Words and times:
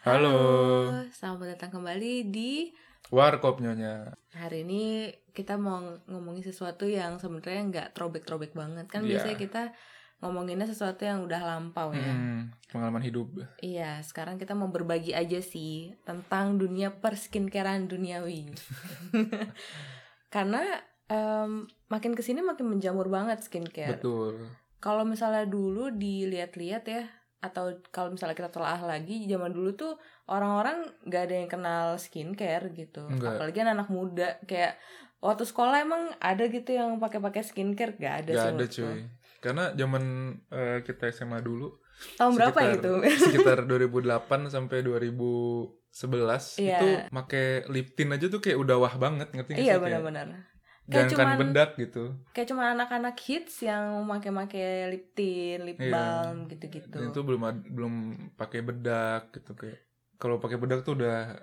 Halo. 0.00 0.38
selamat 1.12 1.56
datang 1.56 1.76
kembali 1.76 2.32
di 2.32 2.72
Warkop 3.12 3.60
Nyonya. 3.60 4.16
hari 4.32 4.64
ini 4.64 5.12
kita 5.36 5.60
mau 5.60 5.76
ngomongin 6.08 6.40
sesuatu 6.40 6.88
yang 6.88 7.20
sebenarnya 7.20 7.62
nggak 7.68 7.88
throwback-throwback 7.92 8.56
banget 8.56 8.86
kan 8.88 9.04
Iya. 9.04 9.20
biasanya 9.20 9.36
kita 9.36 9.62
ngomonginnya 10.20 10.64
sesuatu 10.64 11.04
yang 11.04 11.24
udah 11.24 11.40
lampau 11.40 11.92
ya. 11.92 12.12
Hmm, 12.12 12.52
pengalaman 12.68 13.00
hidup. 13.00 13.40
Iya, 13.58 14.00
sekarang 14.00 14.36
kita 14.36 14.52
mau 14.52 14.68
berbagi 14.68 15.12
aja 15.12 15.40
sih 15.40 15.96
tentang 16.04 16.56
dunia 16.56 16.92
perskincarean 16.92 17.88
duniawi. 17.88 18.52
Karena 20.34 20.60
em, 21.08 21.64
makin 21.88 22.12
ke 22.12 22.20
sini 22.20 22.40
makin 22.40 22.68
menjamur 22.68 23.08
banget 23.08 23.40
skincare. 23.40 23.96
Betul. 23.96 24.44
Kalau 24.76 25.04
misalnya 25.04 25.44
dulu 25.44 25.88
dilihat-lihat 25.88 26.84
ya, 26.84 27.04
atau 27.40 27.72
kalau 27.88 28.12
misalnya 28.12 28.36
kita 28.36 28.52
telah 28.52 28.76
lagi, 28.84 29.24
zaman 29.24 29.50
dulu 29.50 29.72
tuh 29.72 29.96
orang-orang 30.28 30.84
nggak 31.08 31.22
ada 31.24 31.34
yang 31.40 31.48
kenal 31.48 31.86
skincare 31.96 32.68
gitu. 32.76 33.08
Nggak. 33.08 33.40
Apalagi 33.40 33.58
anak 33.64 33.88
muda 33.88 34.36
kayak 34.44 34.76
waktu 35.20 35.44
sekolah 35.44 35.84
emang 35.84 36.12
ada 36.20 36.48
gitu 36.48 36.70
yang 36.72 36.96
pakai-pakai 36.96 37.44
skincare 37.44 37.96
gak 38.00 38.24
ada 38.24 38.32
Gak 38.32 38.40
sih 38.40 38.50
ada 38.52 38.66
cuy. 38.68 38.98
Karena 39.40 39.64
zaman 39.72 40.04
eh, 40.52 40.78
kita 40.84 41.08
SMA 41.12 41.40
dulu. 41.40 41.76
Tahun 42.16 42.32
berapa 42.32 42.60
itu? 42.76 42.92
sekitar 43.28 43.68
2008 43.68 44.48
sampai 44.48 44.80
2011 44.80 46.60
Iya. 46.60 46.78
itu 46.80 46.88
make 47.12 47.64
lip 47.68 47.92
tint 47.96 48.12
aja 48.16 48.26
tuh 48.32 48.40
kayak 48.40 48.56
udah 48.56 48.76
wah 48.80 48.94
banget 48.96 49.28
ngerti 49.32 49.50
nggak 49.56 49.64
iya 49.64 49.76
sih? 49.76 49.80
Kayak 49.80 50.00
benar-benar. 50.04 50.26
Kayak 50.90 51.10
cuman- 51.14 51.38
bedak 51.38 51.70
gitu. 51.78 52.04
Kayak 52.34 52.48
cuma 52.50 52.74
anak-anak 52.74 53.16
hits 53.22 53.62
yang 53.62 54.02
make-make 54.04 54.58
lip 54.90 55.14
tint, 55.14 55.62
lip 55.62 55.78
Iya. 55.78 55.92
balm 55.94 56.36
gitu-gitu. 56.50 56.98
Itu 56.98 57.20
belum 57.22 57.40
belum 57.70 57.94
pakai 58.34 58.60
bedak 58.66 59.30
gitu 59.30 59.54
kayak. 59.54 59.78
Kalau 60.20 60.36
pakai 60.36 60.58
bedak 60.58 60.84
tuh 60.84 60.98
udah 61.00 61.38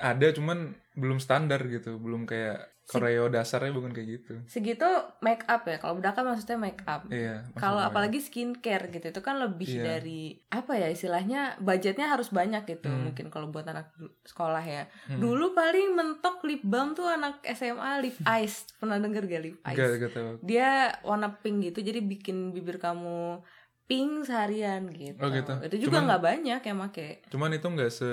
ada 0.00 0.26
cuman 0.32 0.72
belum 0.96 1.20
standar 1.20 1.60
gitu, 1.68 2.00
belum 2.00 2.24
kayak 2.24 2.77
koreo 2.88 3.28
dasarnya 3.28 3.68
bukan 3.68 3.92
kayak 3.92 4.08
gitu. 4.16 4.32
Segitu 4.48 4.88
make 5.20 5.44
up 5.44 5.68
ya. 5.68 5.76
Kalau 5.76 6.00
bedak 6.00 6.16
kan 6.16 6.24
maksudnya 6.24 6.56
make 6.56 6.80
up. 6.88 7.04
Iya. 7.12 7.44
Kalau 7.52 7.84
apalagi 7.84 8.16
skincare 8.16 8.88
gitu 8.88 9.12
itu 9.12 9.20
kan 9.20 9.36
lebih 9.36 9.68
Iya. 9.68 9.82
dari 9.84 10.40
apa 10.48 10.72
ya 10.72 10.88
istilahnya 10.88 11.60
budgetnya 11.60 12.08
harus 12.08 12.32
banyak 12.32 12.64
gitu 12.64 12.88
Hmm. 12.88 13.04
mungkin 13.04 13.28
kalau 13.28 13.52
buat 13.52 13.68
anak 13.68 13.92
sekolah 14.24 14.64
ya. 14.64 14.88
Hmm. 15.04 15.20
Dulu 15.20 15.52
paling 15.52 15.92
mentok 15.92 16.40
lip 16.42 16.64
balm 16.64 16.96
tuh 16.96 17.04
anak 17.04 17.44
SMA 17.44 18.00
lip 18.00 18.16
ice. 18.40 18.64
Pernah 18.80 18.96
denger 18.96 19.28
gak 19.28 19.42
lip 19.44 19.56
ice? 19.68 19.76
Gak, 19.76 19.88
gak 20.00 20.12
tahu. 20.16 20.32
Dia 20.40 20.96
warna 21.04 21.28
pink 21.36 21.68
gitu 21.68 21.84
jadi 21.84 22.00
bikin 22.00 22.56
bibir 22.56 22.80
kamu 22.80 23.44
pink 23.84 24.24
seharian 24.24 24.88
gitu. 24.92 25.20
Oh, 25.20 25.28
gitu. 25.28 25.52
Itu 25.60 25.76
juga 25.78 26.04
nggak 26.04 26.20
banyak 26.20 26.60
yang 26.60 26.76
make 26.76 27.24
Cuman 27.28 27.52
itu 27.52 27.68
nggak 27.68 27.92
se 27.92 28.08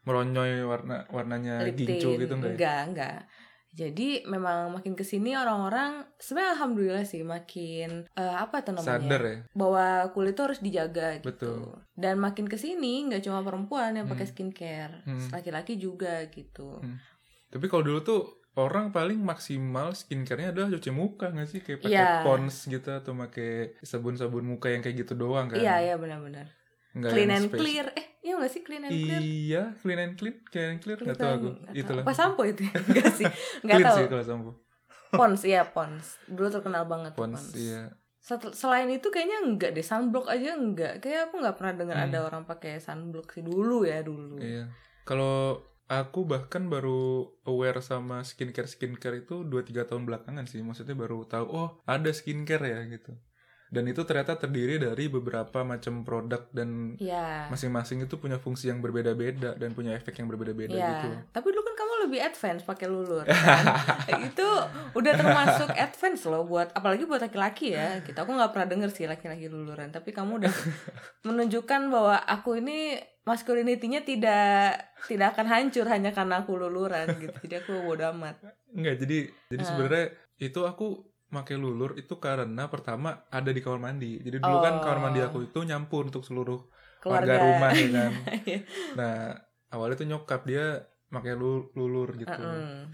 meronyoy 0.00 0.64
warna 0.64 1.04
warnanya 1.12 1.60
lip 1.60 1.76
gincu 1.76 2.16
gitu 2.16 2.32
enggak? 2.32 2.48
ya? 2.48 2.56
Enggak, 2.56 2.80
enggak. 2.88 3.18
Jadi 3.70 4.26
memang 4.26 4.72
makin 4.72 4.92
ke 4.92 5.02
sini 5.02 5.32
orang-orang 5.32 6.02
sebenarnya 6.16 6.50
alhamdulillah 6.54 7.04
sih 7.04 7.22
makin 7.22 8.02
eh, 8.10 8.34
apa 8.36 8.60
tuh 8.60 8.74
namanya 8.74 8.98
Sadar 8.98 9.22
ya. 9.22 9.36
bahwa 9.52 9.86
kulit 10.10 10.34
tuh 10.34 10.50
harus 10.50 10.58
dijaga 10.58 11.16
gitu. 11.16 11.30
Betul. 11.30 11.60
Dan 11.92 12.18
makin 12.18 12.44
ke 12.44 12.54
sini 12.54 13.06
nggak 13.06 13.22
cuma 13.22 13.40
perempuan 13.40 13.94
yang 13.94 14.04
pakai 14.04 14.26
Hmm. 14.26 14.32
skincare, 14.34 14.94
Hmm. 15.04 15.30
laki-laki 15.30 15.74
juga 15.76 16.26
gitu. 16.26 16.82
Hmm. 16.82 16.98
Tapi 17.48 17.66
kalau 17.66 17.82
dulu 17.84 18.00
tuh 18.00 18.20
orang 18.52 18.90
paling 18.90 19.16
maksimal 19.16 19.94
skincare-nya 19.94 20.50
adalah 20.50 20.68
cuci 20.68 20.90
muka 20.90 21.30
nggak 21.30 21.46
sih? 21.46 21.60
Kayak 21.60 21.80
pakai 21.80 21.94
Iya. 21.94 22.10
Pond's 22.20 22.66
gitu 22.66 22.90
atau 22.90 23.14
pakai 23.14 23.78
sabun-sabun 23.80 24.42
muka 24.44 24.66
yang 24.66 24.82
kayak 24.82 24.98
gitu 25.00 25.14
doang 25.14 25.46
kan? 25.46 25.56
Iya 25.56 25.74
iya 25.80 25.94
benar-benar. 25.94 26.50
Nggak 26.90 27.10
Clean 27.10 27.30
and 27.30 27.46
space. 27.46 27.56
clear, 27.56 27.86
eh 27.92 28.06
iya 28.20 28.32
nggak 28.34 28.50
sih 28.50 28.62
clean 28.62 28.82
and 28.82 28.92
clear? 28.92 29.20
Iya, 29.20 29.62
clean 29.78 30.00
and 30.00 30.14
clean, 30.14 30.36
clean 30.44 30.68
and 30.68 30.80
clear 30.80 30.98
nggak 30.98 31.16
tahu 31.16 31.30
aku. 31.30 31.48
Nggak 31.48 31.62
tahu. 31.64 31.78
Itulah. 31.78 32.02
Apa 32.02 32.12
sampo 32.12 32.42
itu? 32.42 32.60
ya? 32.62 32.72
Enggak 32.84 33.08
sih, 33.12 33.26
nggak 33.62 33.76
Clean 33.76 33.86
tahu. 33.86 33.96
sih 33.96 34.06
kalau 34.06 34.24
sampo. 34.24 34.50
Pons 35.10 35.42
iya 35.42 35.62
Pons. 35.64 36.06
Dulu 36.24 36.48
terkenal 36.48 36.84
banget 36.84 37.12
tuh 37.12 37.20
Pond's, 37.20 37.50
iya. 37.54 37.90
Selain 38.52 38.86
itu 38.86 39.08
kayaknya 39.08 39.38
enggak 39.40 39.70
deh 39.72 39.82
sunblock 39.82 40.26
aja 40.26 40.52
enggak. 40.52 40.98
Kayak 40.98 41.26
aku 41.26 41.40
nggak 41.40 41.56
pernah 41.56 41.74
dengar 41.74 41.96
Hmm. 41.96 42.06
ada 42.06 42.18
orang 42.22 42.42
pakai 42.44 42.76
sunblock 42.76 43.30
sih 43.30 43.40
dulu 43.40 43.82
ya 43.82 44.02
dulu. 44.02 44.38
Iya. 44.38 44.70
Kalau 45.02 45.58
aku 45.86 46.22
bahkan 46.22 46.66
baru 46.66 47.26
aware 47.42 47.80
sama 47.80 48.22
skincare 48.22 48.66
skincare 48.66 49.18
itu 49.20 49.42
2-3 49.42 49.82
tahun 49.84 50.04
belakangan 50.04 50.44
sih. 50.44 50.60
Maksudnya 50.60 50.94
baru 50.94 51.24
tahu 51.24 51.46
oh 51.48 51.68
ada 51.84 52.10
skincare 52.10 52.62
ya 52.62 52.78
gitu. 52.86 53.14
Dan 53.70 53.86
itu 53.86 54.02
ternyata 54.02 54.34
terdiri 54.34 54.76
dari 54.76 55.06
beberapa 55.06 55.62
macam 55.62 56.02
produk 56.02 56.42
dan 56.50 56.98
Iya. 56.98 57.46
masing-masing 57.48 58.02
itu 58.02 58.18
punya 58.18 58.34
fungsi 58.36 58.66
yang 58.66 58.78
berbeda-beda 58.78 59.54
dan 59.54 59.70
punya 59.70 59.94
efek 59.94 60.18
yang 60.18 60.26
berbeda-beda 60.26 60.74
Iya. 60.74 60.90
gitu. 60.92 61.08
Tapi 61.30 61.46
dulu 61.48 61.62
kan 61.62 61.74
kamu 61.76 61.92
lebih 62.04 62.20
advance 62.20 62.62
pakai 62.62 62.86
lulur 62.86 63.22
kan? 63.22 63.64
itu 64.26 64.48
udah 64.92 65.12
termasuk 65.14 65.70
advance 65.70 66.26
loh 66.26 66.42
buat 66.42 66.74
apalagi 66.74 67.06
buat 67.06 67.22
laki-laki 67.22 67.72
ya. 67.72 68.02
Kita 68.02 68.22
aku 68.22 68.34
nggak 68.34 68.50
pernah 68.50 68.66
denger 68.66 68.90
sih 68.90 69.06
laki-laki 69.06 69.46
luluran, 69.46 69.88
tapi 69.88 70.10
kamu 70.10 70.42
udah 70.42 70.50
menunjukkan 71.26 71.80
bahwa 71.88 72.18
aku 72.18 72.58
ini 72.58 72.98
masculinity-nya 73.22 74.02
tidak 74.02 74.82
tidak 75.06 75.36
akan 75.36 75.46
hancur 75.46 75.86
hanya 75.86 76.10
karena 76.10 76.42
aku 76.42 76.58
luluran 76.58 77.06
gitu. 77.16 77.36
Jadi 77.46 77.54
aku 77.62 77.86
bodo 77.86 78.02
amat. 78.10 78.42
Enggak, 78.74 78.98
jadi 78.98 79.18
jadi 79.48 79.62
Ah. 79.62 79.68
sebenarnya 79.68 80.04
itu 80.40 80.60
aku 80.64 81.09
pakai 81.30 81.54
lulur 81.54 81.94
itu 81.94 82.18
karena 82.18 82.66
pertama 82.66 83.24
ada 83.30 83.48
di 83.48 83.58
kamar 83.58 83.78
mandi. 83.80 84.18
Jadi 84.18 84.38
dulu 84.38 84.58
kan 84.58 84.74
Oh. 84.76 84.82
kamar 84.82 84.98
mandi 85.00 85.22
aku 85.22 85.46
itu 85.46 85.62
nyampur 85.62 86.06
untuk 86.06 86.22
seluruh 86.22 86.58
Keluarga 86.98 87.32
warga 87.32 87.34
rumah 87.40 87.70
ya 87.72 87.86
kan. 87.88 88.12
Iya. 88.44 88.58
Nah, 88.98 89.16
awalnya 89.70 89.96
tuh 89.96 90.06
nyokap 90.06 90.42
dia 90.44 90.82
pakai 91.08 91.32
lu- 91.32 91.70
lulur 91.72 92.12
gitu. 92.14 92.28
Mm-mm. 92.28 92.90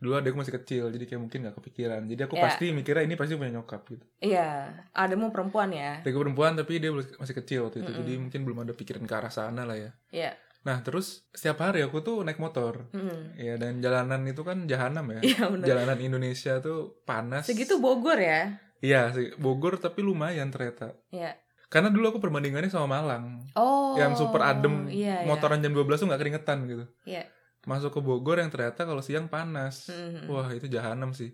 Dulu 0.00 0.16
adekku 0.16 0.38
masih 0.38 0.54
kecil, 0.54 0.88
jadi 0.88 1.04
kayak 1.04 1.20
mungkin 1.20 1.38
nggak 1.44 1.56
kepikiran. 1.58 2.06
Jadi 2.06 2.20
aku 2.24 2.34
Iya. 2.34 2.44
pasti 2.46 2.64
mikirnya 2.70 3.04
ini 3.04 3.14
pasti 3.14 3.34
punya 3.34 3.52
nyokap 3.52 3.84
gitu. 3.86 4.06
Iya, 4.18 4.70
ademu 4.90 5.28
perempuan 5.28 5.68
ya. 5.70 6.00
Adekku 6.00 6.20
perempuan 6.20 6.56
tapi 6.56 6.78
dia 6.78 6.88
masih 6.94 7.34
kecil 7.36 7.68
waktu 7.68 7.82
itu. 7.82 7.90
Mm-mm. 7.90 8.00
Jadi 8.00 8.12
mungkin 8.16 8.40
belum 8.46 8.58
ada 8.64 8.72
pikiran 8.72 9.02
ke 9.02 9.12
arah 9.12 9.28
sana 9.28 9.62
lah 9.62 9.76
ya. 9.76 9.90
Iya. 10.08 10.32
Nah, 10.60 10.84
terus 10.84 11.24
setiap 11.32 11.64
hari 11.64 11.80
aku 11.80 12.04
tuh 12.04 12.20
naik 12.20 12.36
motor. 12.36 12.84
Mm. 12.92 13.32
Ya, 13.34 13.54
dan 13.56 13.80
jalanan 13.80 14.20
itu 14.28 14.44
kan 14.44 14.68
jahanam 14.68 15.08
ya. 15.16 15.20
Benar. 15.48 15.64
Jalanan 15.64 15.98
Indonesia 15.98 16.60
tuh 16.60 17.00
panas. 17.08 17.48
Segitu 17.48 17.80
Bogor 17.80 18.20
ya. 18.20 18.60
Iya, 18.80 19.12
sih. 19.12 19.32
Bogor 19.40 19.80
tapi 19.80 20.04
lumayan 20.04 20.52
ternyata. 20.52 20.92
Iya. 21.08 21.36
Karena 21.70 21.88
dulu 21.88 22.12
aku 22.12 22.18
perbandingannya 22.18 22.68
sama 22.68 22.98
Malang. 22.98 23.46
Oh. 23.54 23.94
yang 23.94 24.14
super 24.14 24.42
adem, 24.42 24.86
Iya, 24.86 25.22
iya. 25.22 25.26
motoran 25.26 25.62
jam 25.62 25.70
12 25.72 25.96
tuh 25.96 26.06
nggak 26.10 26.20
keringetan 26.20 26.58
gitu. 26.66 26.84
Iya. 27.06 27.24
Masuk 27.64 27.96
ke 27.96 28.00
Bogor 28.00 28.36
yang 28.36 28.50
ternyata 28.50 28.84
kalau 28.84 29.00
siang 29.00 29.28
panas. 29.28 29.88
Mhm. 29.88 30.28
Wah, 30.28 30.50
itu 30.50 30.66
jahanam 30.66 31.12
sih. 31.12 31.32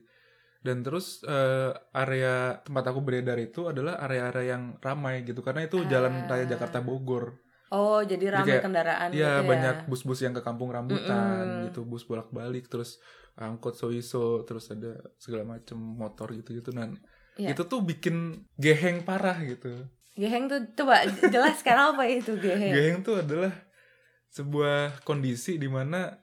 Dan 0.60 0.82
terus 0.82 1.22
eh, 1.22 1.70
area 1.92 2.58
tempat 2.60 2.84
aku 2.90 3.00
beredar 3.00 3.38
itu 3.38 3.66
adalah 3.66 4.02
area-area 4.02 4.54
yang 4.54 4.76
ramai 4.78 5.22
gitu 5.22 5.38
karena 5.40 5.62
itu 5.62 5.82
jalan 5.86 6.26
Ah. 6.26 6.28
raya 6.28 6.44
Jakarta 6.46 6.78
Bogor. 6.78 7.38
Oh, 7.68 7.98
jadi 7.98 8.30
ramai 8.30 8.46
kayak, 8.52 8.62
kendaraan 8.62 9.08
gitu 9.10 9.18
Iya, 9.18 9.32
ya. 9.38 9.42
banyak 9.42 9.76
bus-bus 9.86 10.20
yang 10.20 10.30
ke 10.30 10.40
kampung 10.40 10.70
rambutan 10.70 11.42
Mm-mm. 11.42 11.64
gitu, 11.66 11.82
bus 11.82 12.02
bolak-balik 12.02 12.66
terus 12.66 13.02
angkot 13.34 13.74
soiso, 13.74 14.42
terus 14.42 14.70
ada 14.70 14.96
segala 15.16 15.44
macam 15.48 15.76
motor 15.76 16.30
gitu-gitu 16.32 16.70
dan 16.70 16.94
Iya. 17.34 17.52
itu 17.52 17.62
tuh 17.64 17.82
bikin 17.82 18.46
geheng 18.56 19.02
parah 19.02 19.36
gitu. 19.38 19.84
Geheng 20.14 20.46
tuh 20.46 20.64
coba 20.72 21.04
jelaskan 21.04 21.92
apa 21.92 22.06
itu 22.06 22.32
geheng. 22.36 22.72
Geheng 22.72 22.96
tuh 23.02 23.20
adalah 23.20 23.52
sebuah 24.30 25.02
kondisi 25.02 25.56
di 25.56 25.66
mana 25.66 26.16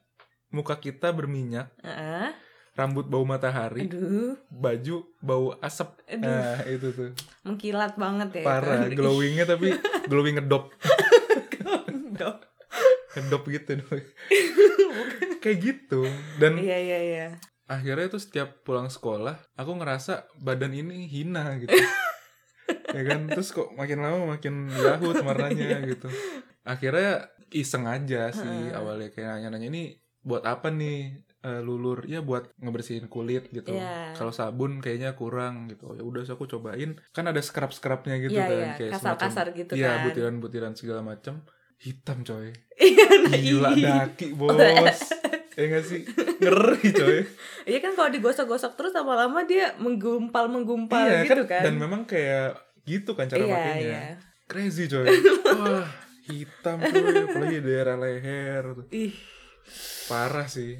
muka 0.50 0.78
kita 0.78 1.09
berminyak, 1.09 1.70
Heeh. 1.82 2.34
rambut 2.74 3.06
bau 3.06 3.22
matahari, 3.22 3.86
Aduh, 3.86 4.34
baju 4.50 4.96
bau 5.20 5.53
asap. 5.59 5.94
Aduh. 6.08 6.26
Nah, 6.26 6.58
itu 6.64 6.88
tuh. 6.90 7.09
mengkilat 7.44 7.94
banget 7.94 8.42
ya. 8.42 8.44
Parah, 8.44 8.86
glowingnya 8.98 9.46
tapi 9.46 9.70
glowing 10.06 10.38
ngedop. 10.38 10.74
Dok. 12.13 12.38
Ngedop 13.13 13.44
gitu. 13.47 13.72
Doi. 13.79 14.01
Kayak 15.43 15.58
gitu. 15.59 16.02
Dan 16.38 16.58
Iya, 16.58 16.78
iya, 16.79 16.99
iya. 17.02 17.28
akhirnya 17.64 18.08
tuh 18.08 18.20
setiap 18.20 18.61
pulang 18.61 18.88
sekolah, 18.88 19.40
aku 19.53 19.72
ngerasa 19.73 20.14
badan 20.38 20.72
ini 20.72 21.05
hina 21.05 21.58
gitu. 21.58 21.72
ya 22.96 23.02
kan 23.03 23.26
terus 23.28 23.49
kok 23.49 23.73
makin 23.73 23.99
lama 23.99 24.38
makin 24.38 24.70
yahut 24.70 25.20
warnanya 25.20 25.82
gitu 25.84 26.08
akhirnya 26.64 27.26
iseng 27.49 27.84
aja 27.84 28.29
sih 28.29 28.46
Heeh. 28.46 28.72
awalnya 28.72 29.09
kayak 29.09 29.35
nanya-nanya 29.35 29.67
ini 29.67 29.84
buat 30.22 30.46
apa 30.46 30.70
nih 30.70 31.11
eh, 31.41 31.59
lulur 31.59 32.05
ya 32.05 32.22
buat 32.22 32.53
ngebersihin 32.55 33.09
kulit 33.09 33.49
gitu 33.49 33.73
Iya. 33.73 34.14
kalau 34.14 34.32
sabun 34.32 34.79
kayaknya 34.79 35.11
kurang 35.14 35.67
gitu 35.67 35.91
ya 35.91 36.02
udah 36.02 36.22
so 36.22 36.38
aku 36.38 36.46
cobain 36.47 36.96
kan 37.09 37.26
ada 37.26 37.41
scrub 37.41 37.73
scrubnya 37.73 38.16
gitu 38.17 38.32
Iya, 38.32 38.46
kan 38.46 38.55
iya, 38.55 38.73
kayak 38.78 38.91
kasar-kasar 38.93 39.32
semacam- 39.49 39.59
gitu 39.59 39.72
iya 39.73 39.90
kan. 39.90 40.02
butiran-butiran 40.05 40.73
segala 40.73 41.02
macam 41.03 41.43
hitam 41.81 42.22
coy. 42.22 42.53
Iya, 42.78 43.08
nah, 43.25 43.37
gila 43.37 43.70
iya. 43.78 43.90
daki 44.05 44.34
bos. 44.34 44.58
ya 45.53 45.64
nggak 45.70 45.85
sih? 45.85 46.02
Ngeri 46.41 46.87
coy. 46.93 47.20
Iya 47.64 47.79
kan 47.79 47.96
kalau 47.96 48.11
digosok-gosok 48.11 48.75
terus 48.75 48.91
lama-lama 48.91 49.47
dia 49.47 49.72
menggumpal 49.79 50.52
menggumpal 50.52 51.08
iya 51.08 51.23
gitu 51.23 51.47
kan. 51.47 51.64
dan 51.64 51.79
memang 51.79 52.03
kayak 52.03 52.59
gitu 52.84 53.16
kan 53.16 53.31
cara 53.31 53.40
iya, 53.40 53.55
pakainya 53.55 53.79
iya. 53.79 54.02
crazy 54.52 54.91
coy. 54.91 55.08
Wah 55.64 55.87
hitam 56.28 56.79
tuh 56.79 57.03
apalagi 57.31 57.59
di 57.59 57.67
daerah 57.67 57.96
leher. 57.99 58.64
Tuh 58.76 58.85
ih. 58.91 59.16
Parah 60.11 60.47
sih. 60.47 60.79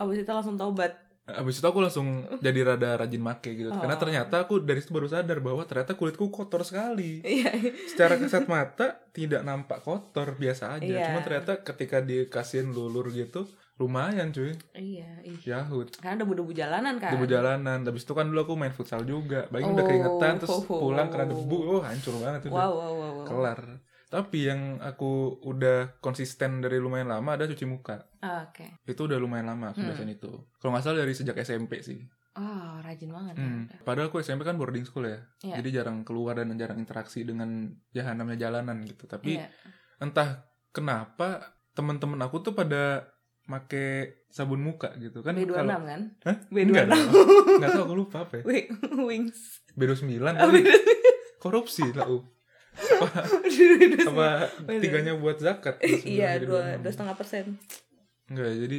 Abis 0.00 0.24
itu 0.24 0.32
langsung 0.32 0.56
taubat 0.56 1.07
Abis 1.28 1.60
itu 1.60 1.66
aku 1.66 1.78
langsung 1.78 2.08
jadi 2.40 2.60
rada 2.64 2.96
rajin 2.96 3.20
make 3.20 3.52
gitu. 3.52 3.68
Karena 3.68 3.94
Oh. 3.94 4.00
ternyata 4.00 4.34
aku 4.40 4.58
dari 4.58 4.80
situ 4.80 4.90
baru 4.90 5.06
sadar 5.06 5.38
bahwa 5.38 5.60
ternyata 5.62 5.92
kulitku 5.92 6.28
kotor 6.28 6.64
sekali. 6.64 7.20
Iya. 7.20 7.52
Secara 7.84 8.16
kasat 8.16 8.48
mata 8.48 9.04
tidak 9.12 9.44
nampak 9.44 9.84
kotor, 9.84 10.34
biasa 10.34 10.76
aja. 10.76 10.88
Iya. 10.88 11.04
Cuma 11.06 11.20
ternyata 11.20 11.60
ketika 11.60 12.00
dikasihin 12.00 12.72
lulur 12.72 13.08
gitu 13.08 13.44
Lumayan 13.78 14.34
cuy, 14.34 14.58
iya 14.74 15.22
ih. 15.22 15.38
yahut. 15.46 15.86
Karena 16.02 16.26
debu-debu 16.26 16.50
jalanan 16.50 16.98
kan? 16.98 17.14
Debu 17.14 17.30
jalanan, 17.30 17.86
habis 17.86 18.02
itu 18.02 18.10
kan 18.10 18.26
dulu 18.26 18.42
aku 18.42 18.54
main 18.58 18.74
futsal 18.74 19.06
juga. 19.06 19.46
Udah 19.48 19.62
Oh. 19.62 19.86
keringetan, 19.86 20.42
terus 20.42 20.66
pulang 20.66 21.06
kena 21.06 21.30
debu. 21.30 21.56
Oh 21.62 21.78
hancur 21.78 22.18
banget 22.18 22.50
udah 22.50 22.58
wow 22.58 22.72
wow 22.74 22.90
wow, 22.90 23.10
wow. 23.22 23.24
Kelar 23.24 23.58
Tapi 24.08 24.38
yang 24.42 24.60
aku 24.78 25.10
udah 25.42 25.98
konsisten 25.98 26.58
dari 26.58 26.76
lumayan 26.76 27.08
lama 27.08 27.30
ada 27.30 27.44
cuci 27.44 27.64
muka 27.64 28.08
Ah, 28.18 28.48
oke 28.48 28.80
Itu 28.82 29.04
udah 29.04 29.16
lumayan 29.16 29.46
lama 29.46 29.68
Hmm. 29.68 29.76
kebiasaan 29.78 30.08
itu 30.10 30.32
Kalau 30.54 30.70
nggak 30.70 30.82
salah 30.82 30.98
dari 30.98 31.12
sejak 31.12 31.36
SMP 31.36 31.80
sih 31.80 32.00
oh 32.32 32.78
rajin 32.80 33.10
banget 33.10 33.34
Hmm. 33.34 33.66
ya. 33.66 33.82
Padahal 33.82 34.08
aku 34.08 34.18
SMP 34.18 34.42
kan 34.42 34.54
boarding 34.54 34.82
school 34.82 35.02
ya, 35.04 35.18
Iya. 35.42 35.58
jadi 35.58 35.82
jarang 35.82 36.02
keluar 36.02 36.34
dan 36.34 36.54
jarang 36.54 36.78
interaksi 36.78 37.20
dengan 37.22 37.50
ya 37.90 38.06
namanya 38.08 38.38
jalanan 38.40 38.78
gitu. 38.80 39.04
Tapi 39.04 39.34
Iya. 39.34 39.50
entah 39.98 40.46
kenapa 40.70 41.42
teman-teman 41.72 42.14
aku 42.20 42.38
tuh 42.40 42.54
pada 42.54 43.10
make 43.44 43.82
sabun 44.28 44.60
muka 44.60 44.94
gitu 44.96 45.18
kan? 45.20 45.34
B26 45.34 45.50
kalau- 45.50 45.82
kan 45.82 46.02
Hah? 46.22 46.36
B26 46.48 46.70
Enggak. 46.70 46.86
Enggak 47.50 47.70
tahu 47.72 47.82
aku 47.82 47.94
lupa 47.96 48.18
apa 48.22 48.34
ya. 48.36 48.42
Wi- 48.48 48.70
wings 49.02 49.38
B29 49.74 50.22
Oh, 50.22 50.30
kali. 50.30 50.62
beda. 50.62 50.72
Korupsi 51.38 51.90
lah. 51.90 52.06
Uh. 52.06 52.22
Apa, 52.78 53.20
Beda. 53.44 54.00
apa 54.04 54.28
Beda. 54.62 54.80
tiganya 54.80 55.12
buat 55.14 55.36
zakat? 55.36 55.78
iya 56.08 56.38
dua 56.38 56.78
26. 56.78 56.82
dua 56.82 56.92
setengah 56.92 57.14
persen 57.14 57.44
Enggak, 58.26 58.50
jadi 58.58 58.78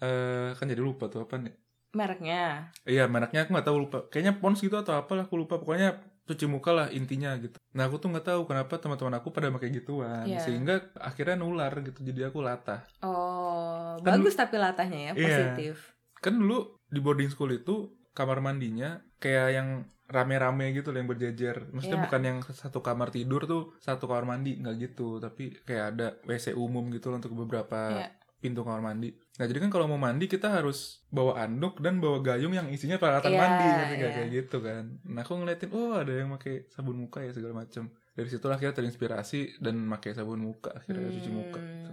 eh 0.00 0.48
kan 0.52 0.64
jadi 0.64 0.80
lupa 0.80 1.06
tuh 1.06 1.22
apa 1.22 1.36
nih? 1.36 1.54
mereknya 1.90 2.74
Iya, 2.82 3.06
mereknya 3.06 3.42
aku 3.42 3.50
nggak 3.50 3.64
tahu 3.64 3.78
lupa. 3.80 3.98
Kayaknya 4.08 4.34
Pons 4.36 4.58
gitu 4.58 4.74
atau 4.74 4.94
apalah 4.94 5.24
aku 5.24 5.36
lupa. 5.36 5.56
Pokoknya 5.56 5.94
cuci 6.24 6.46
muka 6.46 6.70
lah 6.70 6.86
intinya 6.88 7.36
gitu. 7.36 7.54
Nah 7.70 7.84
aku 7.84 7.96
tuh 7.96 8.08
nggak 8.08 8.26
tahu 8.26 8.40
kenapa 8.44 8.74
teman-teman 8.76 9.14
aku 9.14 9.30
pada 9.30 9.50
pakai 9.50 9.70
gituan, 9.70 10.24
Iya. 10.24 10.40
sehingga 10.40 10.74
akhirnya 10.96 11.36
nular 11.36 11.70
gitu. 11.80 12.00
Jadi 12.00 12.24
aku 12.24 12.40
latah. 12.40 12.82
oh 13.00 13.94
Kan- 13.96 14.18
bagus 14.18 14.34
tapi 14.34 14.56
latahnya 14.56 14.98
ya 14.98 15.12
Iya. 15.12 15.22
positif 15.54 15.94
Kan 16.16 16.34
dulu 16.36 16.78
di 16.84 16.98
boarding 16.98 17.28
school 17.28 17.52
itu 17.52 17.74
kamar 18.10 18.38
mandinya 18.38 18.98
kayak 19.24 19.48
yang 19.50 19.68
rame-rame 20.04 20.70
gitu 20.70 20.92
loh 20.92 21.00
yang 21.00 21.08
berjejer. 21.08 21.72
Maksudnya 21.72 21.96
Iya. 21.96 22.04
bukan 22.04 22.22
yang 22.22 22.38
satu 22.44 22.78
kamar 22.78 23.08
tidur 23.08 23.48
tuh 23.48 23.72
satu 23.80 24.04
kamar 24.04 24.28
mandi 24.28 24.60
nggak 24.60 24.76
gitu, 24.78 25.16
tapi 25.16 25.56
kayak 25.64 25.84
ada 25.90 26.06
WC 26.22 26.52
umum 26.54 26.92
gitu 26.92 27.08
loh 27.08 27.16
untuk 27.16 27.32
beberapa 27.34 27.80
Iya. 27.90 28.08
pintu 28.36 28.60
kamar 28.60 28.84
mandi. 28.84 29.08
Nah 29.34 29.48
jadi 29.48 29.56
kan 29.58 29.72
kalau 29.72 29.88
mau 29.88 29.96
mandi 29.96 30.28
kita 30.28 30.52
harus 30.52 31.00
bawa 31.08 31.40
anduk 31.40 31.80
dan 31.80 31.96
bawa 31.96 32.20
gayung 32.20 32.52
yang 32.52 32.68
isinya 32.68 33.00
peralatan 33.00 33.32
Iya, 33.32 33.40
mandi, 33.40 33.64
ngerti 33.64 33.94
nggak? 33.94 34.04
iya. 34.04 34.16
kayak 34.20 34.30
gitu 34.30 34.56
kan. 34.60 34.84
Nah 35.08 35.20
aku 35.22 35.32
ngeliatin, 35.34 35.70
oh 35.72 35.96
ada 35.96 36.12
yang 36.12 36.28
pakai 36.30 36.68
sabun 36.68 36.96
muka 37.00 37.18
ya 37.18 37.32
segala 37.32 37.56
macam. 37.56 37.88
Dari 38.12 38.28
situ 38.28 38.44
akhirnya 38.46 38.76
terinspirasi 38.76 39.40
dan 39.58 39.88
pakai 39.88 40.12
sabun 40.12 40.38
muka 40.38 40.70
akhirnya 40.70 41.08
cuci 41.10 41.30
muka. 41.32 41.58
Hmm. 41.58 41.72
gitu. 41.72 41.92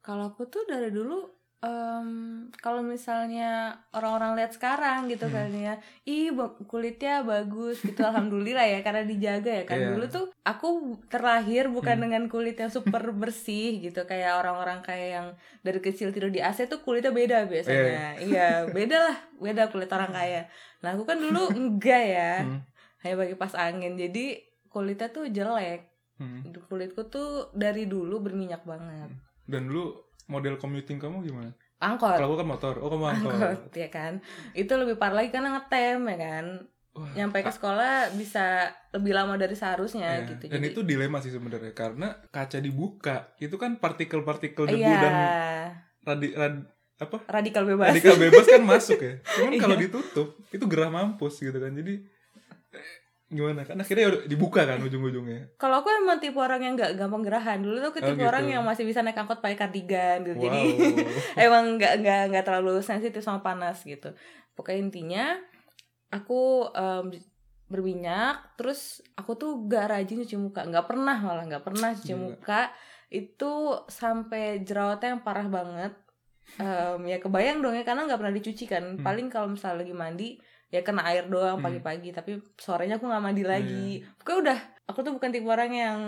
kalau 0.00 0.32
aku 0.32 0.48
tuh 0.48 0.64
dari 0.64 0.88
dulu 0.88 1.39
em, 1.60 2.08
kalau 2.56 2.80
misalnya 2.80 3.50
orang-orang 3.90 4.32
lihat 4.34 4.52
sekarang 4.52 5.06
gitu 5.06 5.24
Hmm. 5.24 5.34
kan 5.34 5.48
ya 5.50 5.74
ih 6.02 6.32
kulitnya 6.64 7.20
bagus 7.22 7.80
gitu 7.80 8.00
alhamdulillah 8.00 8.64
ya 8.64 8.80
karena 8.80 9.04
dijaga 9.04 9.52
ya 9.54 9.64
kan 9.64 9.76
Iya. 9.76 9.88
dulu 9.90 10.04
tuh 10.06 10.24
aku 10.42 10.68
terlahir 11.06 11.68
bukan 11.68 11.94
Hmm. 11.94 12.04
dengan 12.04 12.22
kulit 12.26 12.56
yang 12.56 12.68
super 12.68 13.12
bersih 13.12 13.76
gitu 13.78 14.02
kayak 14.02 14.40
orang-orang 14.40 14.80
kayak 14.80 15.08
yang 15.12 15.26
dari 15.60 15.78
kecil 15.78 16.10
tidur 16.10 16.28
di 16.28 16.40
AC 16.40 16.64
tuh 16.64 16.80
kulitnya 16.80 17.12
beda 17.12 17.44
biasanya 17.44 18.16
iya 18.18 18.48
beda 18.66 18.96
lah 19.02 19.16
beda 19.36 19.68
kulit 19.68 19.88
orang 19.88 20.10
kaya 20.10 20.48
nah 20.80 20.92
aku 20.92 21.04
kan 21.04 21.16
dulu 21.16 21.44
enggak 21.60 22.02
ya 22.08 22.32
Hmm. 22.40 22.64
hanya 23.00 23.14
bagi 23.16 23.36
pas 23.36 23.52
angin 23.54 23.94
jadi 23.94 24.40
kulitnya 24.66 25.08
tuh 25.08 25.28
jelek 25.28 25.92
Hmm. 26.16 26.44
kulitku 26.62 27.04
tuh 27.06 27.48
dari 27.52 27.84
dulu 27.84 28.20
berminyak 28.20 28.64
banget 28.64 29.08
Dan 29.44 29.66
dulu 29.66 29.96
model 30.30 30.54
commuting 30.56 30.96
kamu 30.96 31.20
gimana? 31.22 31.50
angkot 31.76 32.12
Kalau 32.12 32.28
aku 32.28 32.36
kan 32.38 32.48
motor, 32.48 32.74
oh 32.76 32.88
kamu 32.88 33.04
angkot. 33.10 33.32
angkot 33.32 33.72
ya 33.74 33.88
kan 33.88 34.12
itu 34.52 34.72
lebih 34.72 34.94
parah 34.94 35.18
lagi 35.18 35.30
karena 35.30 35.50
ngetem 35.50 36.06
ya 36.06 36.18
kan 36.18 36.46
Wah, 36.90 37.06
nyampe 37.14 37.38
ke 37.38 37.48
sekolah 37.48 37.94
bisa 38.12 38.66
lebih 38.90 39.10
lama 39.10 39.34
dari 39.34 39.54
seharusnya 39.54 40.10
Iya, 40.20 40.28
gitu 40.28 40.44
Dan 40.44 40.58
jadi 40.58 40.66
itu 40.68 40.80
dilema 40.82 41.18
sih 41.18 41.30
sebenarnya 41.30 41.70
karena 41.70 42.18
kaca 42.28 42.58
dibuka 42.58 43.16
itu 43.36 43.54
kan 43.54 43.76
partikel-partikel 43.76 44.66
debu 44.66 44.76
iya 44.84 44.98
dan 45.00 45.14
radi, 46.04 46.28
rad- 46.32 46.66
apa 46.98 47.16
radikal 47.32 47.64
bebas 47.64 47.88
radikal 47.90 48.16
bebas 48.18 48.44
kan 48.44 48.62
masuk 48.62 48.98
ya. 48.98 49.14
Cuman 49.34 49.52
kalau 49.56 49.74
Iya. 49.74 49.82
ditutup 49.86 50.28
itu 50.46 50.64
gerah 50.66 50.90
mampus 50.90 51.38
gitu 51.38 51.54
kan. 51.54 51.72
Jadi 51.72 52.04
gimana 53.30 53.62
kan 53.62 53.78
akhirnya 53.78 54.10
udah 54.10 54.20
dibuka 54.26 54.66
kan 54.66 54.82
ujung-ujungnya. 54.82 55.54
kalau 55.54 55.78
aku 55.78 55.88
emang 55.94 56.18
tipe 56.18 56.34
orang 56.34 56.60
yang 56.60 56.74
nggak 56.74 56.98
gampang 56.98 57.22
gerahan 57.22 57.58
dulu 57.58 57.78
tuh 57.78 57.88
aku 57.88 57.98
Oh, 57.98 58.06
tipe 58.10 58.18
gitu. 58.18 58.26
orang 58.26 58.44
yang 58.44 58.62
masih 58.62 58.82
bisa 58.82 59.00
naik 59.00 59.14
angkot 59.16 59.38
pakai 59.38 59.54
kardigan 59.56 60.26
gitu 60.26 60.34
Wow. 60.34 60.44
jadi 60.44 60.60
emang 61.46 61.78
nggak 61.78 61.92
nggak 62.00 62.22
nggak 62.28 62.44
terlalu 62.44 62.82
sensitif 62.82 63.22
sama 63.22 63.38
panas 63.38 63.80
gitu 63.82 64.10
pokoknya 64.52 64.78
intinya 64.82 65.24
aku 66.10 66.40
em, 66.70 67.14
berminyak 67.66 68.58
terus 68.58 68.98
aku 69.14 69.32
tuh 69.34 69.62
gak 69.64 69.86
rajin 69.88 70.18
cuci 70.20 70.34
muka 70.34 70.66
nggak 70.66 70.84
pernah 70.84 71.14
malah 71.16 71.46
nggak 71.46 71.62
pernah 71.62 71.94
cuci 71.94 72.10
Gila. 72.10 72.18
muka 72.20 72.62
itu 73.08 73.52
sampai 73.86 74.62
jerawatnya 74.62 75.14
yang 75.14 75.22
parah 75.22 75.46
banget 75.46 75.94
Em, 76.50 77.06
ya 77.06 77.22
kebayang 77.22 77.62
dong 77.62 77.78
ya 77.78 77.86
karena 77.86 78.10
nggak 78.10 78.18
pernah 78.18 78.34
dicuci 78.34 78.66
kan 78.66 78.82
Hmm. 78.82 79.06
paling 79.06 79.30
kalau 79.30 79.54
misalnya 79.54 79.86
lagi 79.86 79.94
mandi 79.94 80.28
ya 80.70 80.80
kena 80.80 81.02
air 81.04 81.26
doang 81.26 81.58
Hmm. 81.58 81.66
pagi-pagi 81.66 82.10
tapi 82.10 82.30
sorenya 82.56 82.96
aku 82.96 83.04
nggak 83.04 83.20
mandi 83.20 83.42
lagi 83.44 83.86
pokoknya 84.16 84.38
udah 84.40 84.58
aku 84.86 84.98
tuh 85.00 85.12
bukan 85.12 85.28
tipe 85.28 85.46
orang 85.46 85.72
yang 85.72 85.98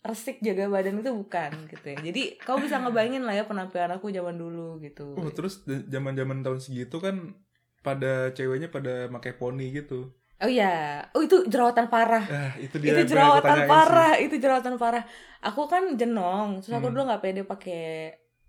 resik 0.00 0.38
jaga 0.38 0.66
badan 0.66 0.98
itu 0.98 1.10
bukan 1.12 1.50
gitu 1.68 1.86
ya 1.88 1.98
jadi 2.00 2.22
kau 2.38 2.56
bisa 2.56 2.74
ngebayangin 2.76 3.22
lah 3.22 3.34
ya 3.34 3.44
penampilan 3.44 3.92
aku 3.92 4.08
zaman 4.08 4.34
dulu 4.34 4.78
gitu 4.78 5.14
Oh, 5.14 5.30
terus 5.30 5.62
da- 5.62 5.82
zaman-zaman 5.88 6.40
tahun 6.40 6.58
segitu 6.58 6.98
kan 6.98 7.34
pada 7.80 8.30
ceweknya 8.30 8.66
pada 8.66 9.06
pakai 9.08 9.32
poni 9.32 9.70
gitu. 9.72 10.10
oh 10.38 10.46
iya 10.48 11.02
oh 11.12 11.22
itu 11.22 11.46
jerawatan 11.46 11.86
parah 11.86 12.22
Ah, 12.24 12.52
itu 12.56 12.78
dia 12.78 12.94
itu 12.96 13.10
jerawatan 13.10 13.58
sih. 13.58 13.68
parah 13.68 14.12
itu 14.18 14.34
jerawatan 14.36 14.74
parah 14.74 15.02
aku 15.40 15.66
kan 15.66 15.94
jenong 15.94 16.58
terus 16.58 16.74
aku 16.74 16.86
Hmm. 16.86 16.94
dulu 16.94 17.02
nggak 17.06 17.22
pede 17.22 17.42
pakai 17.42 17.82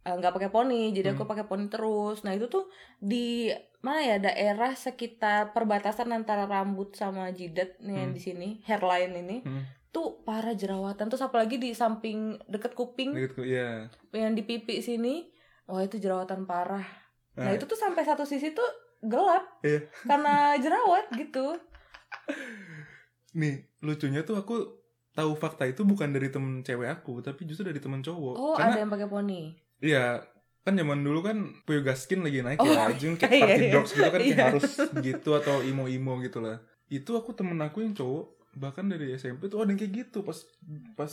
nggak 0.05 0.31
pakai 0.31 0.49
poni 0.49 0.91
jadi 0.91 1.11
aku 1.11 1.23
Hmm. 1.23 1.31
pakai 1.31 1.45
poni 1.45 1.65
terus 1.65 2.21
nah 2.21 2.31
itu 2.31 2.45
tuh 2.45 2.67
di 2.97 3.47
mana 3.79 3.99
ya 4.01 4.17
daerah 4.17 4.71
sekitar 4.73 5.51
perbatasan 5.51 6.11
antara 6.11 6.43
rambut 6.43 6.91
sama 6.91 7.27
jidat 7.29 7.79
nih 7.79 7.95
yang 7.97 8.09
Hmm. 8.09 8.17
di 8.17 8.21
sini 8.21 8.49
hairline 8.63 9.15
ini 9.17 9.37
Hmm, 9.39 9.63
tuh 9.89 10.19
parah 10.21 10.51
jerawatan 10.53 11.07
terus 11.07 11.21
apalagi 11.21 11.55
di 11.55 11.71
samping 11.71 12.35
deket 12.45 12.73
kuping 12.73 13.15
gitu 13.15 13.43
ya. 13.43 13.87
yang 14.11 14.31
di 14.31 14.41
pipi 14.41 14.79
sini 14.79 15.31
wah 15.63 15.79
itu 15.79 15.95
jerawatan 15.97 16.43
parah 16.43 16.83
nah 17.33 17.45
Nah, 17.45 17.51
itu 17.51 17.63
tuh 17.63 17.75
sampai 17.75 18.03
satu 18.03 18.23
sisi 18.23 18.51
tuh 18.51 18.67
gelap 19.01 19.41
Iya. 19.61 19.87
karena 20.03 20.35
jerawat 20.63 21.07
gitu 21.13 21.55
nih 23.33 23.55
lucunya 23.79 24.21
tuh 24.21 24.35
aku 24.35 24.55
tahu 25.11 25.33
fakta 25.33 25.65
itu 25.65 25.81
bukan 25.83 26.09
dari 26.09 26.27
temen 26.27 26.61
cewek 26.61 26.89
aku, 26.91 27.21
tapi 27.21 27.45
justru 27.45 27.61
dari 27.63 27.77
temen 27.77 28.01
cowok. 28.01 28.33
oh 28.33 28.53
Karena 28.53 28.73
ada 28.73 28.79
yang 28.79 28.89
pakai 28.89 29.05
poni 29.05 29.53
Iya, 29.83 30.23
kan 30.61 30.73
zaman 30.73 31.03
dulu 31.03 31.19
kan 31.21 31.37
Puyoga 31.61 31.91
Skin 31.91 32.23
lagi 32.23 32.39
naik 32.39 32.55
Oh, 32.57 32.65
ya, 32.65 32.87
Jun 32.95 33.13
kayak 33.13 33.29
iya, 33.29 33.43
party 33.43 33.59
iya. 33.61 33.73
dogs 33.73 33.91
gitu 33.91 34.07
kan 34.07 34.15
kayak 34.15 34.31
Iya. 34.31 34.43
harus 34.47 34.65
gitu 35.01 35.29
atau 35.33 35.59
imo-imo 35.61 36.17
gitu 36.19 36.39
lah. 36.39 36.57
Itu 36.87 37.13
aku 37.13 37.33
temen 37.33 37.59
aku 37.59 37.79
yang 37.79 37.91
cowok 37.91 38.25
bahkan 38.53 38.85
dari 38.85 39.11
SMP 39.11 39.45
tuh 39.45 39.59
ada 39.59 39.69
yang 39.69 39.77
kayak 39.77 39.93
gitu 40.05 40.21
pas 40.21 40.37
pas 40.93 41.09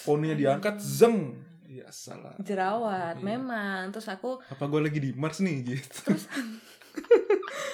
poninya 0.00 0.32
diangkat 0.32 0.78
zeng 0.78 1.34
ya 1.66 1.90
salah 1.90 2.38
jerawat 2.38 3.18
Iya. 3.18 3.24
memang 3.26 3.90
terus 3.90 4.06
aku 4.06 4.38
apa 4.40 4.64
gue 4.64 4.80
lagi 4.80 4.98
di 4.98 5.10
Mars 5.12 5.42
nih 5.42 5.56
gitu 5.68 6.14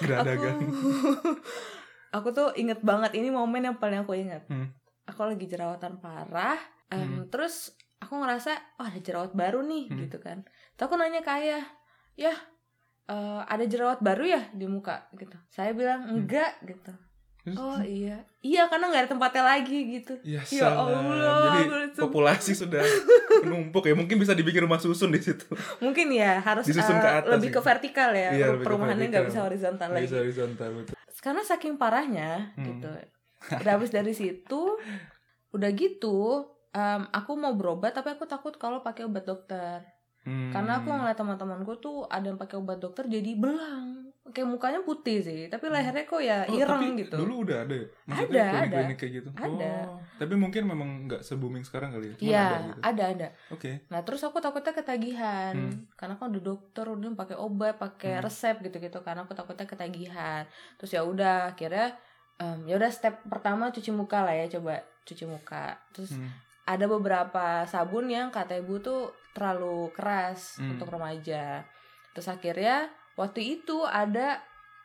geradagan 0.01 0.57
aku 0.65 0.73
aku 2.17 2.29
tuh 2.33 2.49
inget 2.55 2.81
banget 2.81 3.13
ini 3.13 3.29
momen 3.29 3.63
yang 3.63 3.77
paling 3.77 4.01
aku 4.01 4.17
inget 4.17 4.43
Hmm. 4.47 4.73
aku 5.05 5.21
lagi 5.27 5.45
jerawatan 5.45 6.01
parah 6.01 6.59
em, 6.89 6.99
Hmm. 6.99 7.29
terus 7.29 7.77
aku 8.05 8.15
ngerasa 8.15 8.53
oh 8.77 8.85
ada 8.85 8.99
jerawat 8.99 9.33
baru 9.33 9.61
nih 9.61 9.89
Hmm. 9.89 9.99
gitu 10.01 10.19
kan. 10.19 10.45
Terus 10.73 10.85
aku 10.85 10.95
nanya 10.95 11.21
ke 11.21 11.33
ayah 11.35 11.65
ya 12.15 12.35
eh, 13.05 13.41
ada 13.45 13.65
jerawat 13.65 14.01
baru 14.01 14.25
ya 14.27 14.43
di 14.51 14.65
muka? 14.65 15.09
Gitu. 15.13 15.35
Saya 15.47 15.73
bilang 15.73 16.05
Hmm. 16.05 16.21
enggak 16.21 16.61
gitu. 16.63 16.93
Terus, 17.41 17.61
oh 17.61 17.77
iya. 17.79 18.25
Iya 18.41 18.69
karena 18.69 18.89
nggak 18.89 19.03
ada 19.03 19.11
tempatnya 19.11 19.45
lagi 19.45 19.79
gitu. 19.91 20.17
Ya, 20.25 20.41
ya. 20.43 20.65
Allah, 20.65 20.97
jadi 21.61 21.63
populasi 21.95 22.57
sudah 22.65 22.81
menumpuk 23.41 23.85
ya. 23.85 23.93
Mungkin 23.93 24.17
bisa 24.17 24.33
dibikin 24.33 24.65
rumah 24.65 24.79
susun 24.79 25.13
di 25.13 25.21
situ. 25.21 25.45
Mungkin 25.77 26.09
ya 26.09 26.41
harus 26.41 26.65
Disusun 26.65 26.97
ke 26.97 27.05
eh, 27.05 27.21
lebih 27.29 27.53
gitu. 27.53 27.61
ke 27.61 27.67
vertikal 27.67 28.11
ya. 28.11 28.33
Iya, 28.33 28.47
perumahannya 28.57 29.13
nggak 29.13 29.29
bisa 29.29 29.45
horizontal 29.45 29.93
lagi. 29.93 30.09
bisa 30.09 30.19
horizontal 30.19 30.69
betul. 30.73 30.95
Karena 31.21 31.41
saking 31.43 31.77
parahnya 31.77 32.57
Hmm. 32.57 32.65
gitu. 32.65 32.89
Udah 33.61 33.73
habis 33.77 33.93
dari 33.93 34.17
situ 34.17 34.81
udah 35.53 35.71
gitu 35.71 36.49
em, 36.75 37.07
aku 37.09 37.33
mau 37.35 37.55
berobat 37.55 37.95
tapi 37.95 38.11
aku 38.11 38.27
takut 38.27 38.53
kalau 38.55 38.83
pakai 38.83 39.07
obat 39.07 39.23
dokter 39.23 39.81
Hmm. 40.25 40.49
karena 40.49 40.81
aku 40.81 40.89
ngeliat 40.89 41.21
teman-temanku 41.21 41.77
tuh 41.79 42.09
ada 42.09 42.25
yang 42.25 42.41
pakai 42.41 42.57
obat 42.57 42.81
dokter 42.81 43.05
jadi 43.05 43.37
belang 43.37 44.09
kayak 44.25 44.49
mukanya 44.49 44.81
putih 44.81 45.21
sih 45.21 45.53
tapi 45.53 45.69
lehernya 45.69 46.09
kok 46.09 46.17
ya 46.17 46.49
Oh, 46.49 46.57
ireng 46.57 46.81
tapi 46.97 47.01
gitu 47.05 47.17
dulu 47.21 47.45
udah 47.45 47.69
ada 47.69 47.75
ya? 47.77 47.87
Maksudnya 48.09 48.41
Ada, 48.41 48.49
klinik-klinik 48.49 48.97
kayak 48.97 49.13
gitu? 49.21 49.29
Ada. 49.37 49.75
Oh, 49.85 50.01
tapi 50.17 50.35
mungkin 50.35 50.63
memang 50.65 50.89
nggak 51.05 51.21
se-booming 51.21 51.61
sekarang 51.61 51.93
kali 51.93 52.07
ya? 52.09 52.15
Iya, 52.17 52.41
ada 52.41 52.57
gitu. 52.65 52.81
ada 52.81 53.05
ada. 53.05 53.29
Oke. 53.53 53.71
Nah 53.93 54.01
terus 54.01 54.25
aku 54.25 54.41
takutnya 54.41 54.73
ketagihan, 54.73 55.53
Hmm. 55.53 55.85
karena 55.93 56.17
kan 56.17 56.33
udah 56.33 56.41
dokter 56.43 56.85
udah 56.89 57.09
pakai 57.15 57.37
obat, 57.37 57.75
pakai 57.77 58.13
Hmm. 58.17 58.25
resep 58.25 58.57
gitu-gitu. 58.65 58.99
Karena 59.05 59.29
aku 59.29 59.37
takutnya 59.37 59.69
ketagihan. 59.69 60.49
Terus 60.81 60.91
ya 60.91 61.05
udah, 61.05 61.53
akhirnya 61.53 61.93
em, 62.41 62.65
ya 62.65 62.75
udah 62.75 62.89
step 62.89 63.29
pertama 63.29 63.69
cuci 63.69 63.93
muka 63.93 64.25
lah 64.25 64.33
ya, 64.33 64.49
coba 64.49 64.81
cuci 65.05 65.29
muka. 65.29 65.77
Terus 65.93 66.17
Hmm. 66.17 66.33
Ada 66.65 66.87
beberapa 66.87 67.45
sabun 67.65 68.09
yang 68.09 68.29
kata 68.29 68.57
ibu 68.57 68.79
tuh 68.79 69.01
terlalu 69.31 69.93
keras 69.93 70.57
Hmm. 70.57 70.75
untuk 70.75 70.89
remaja. 70.89 71.65
Terus 72.11 72.27
akhirnya 72.27 72.89
waktu 73.15 73.41
itu 73.59 73.83
ada 73.83 74.41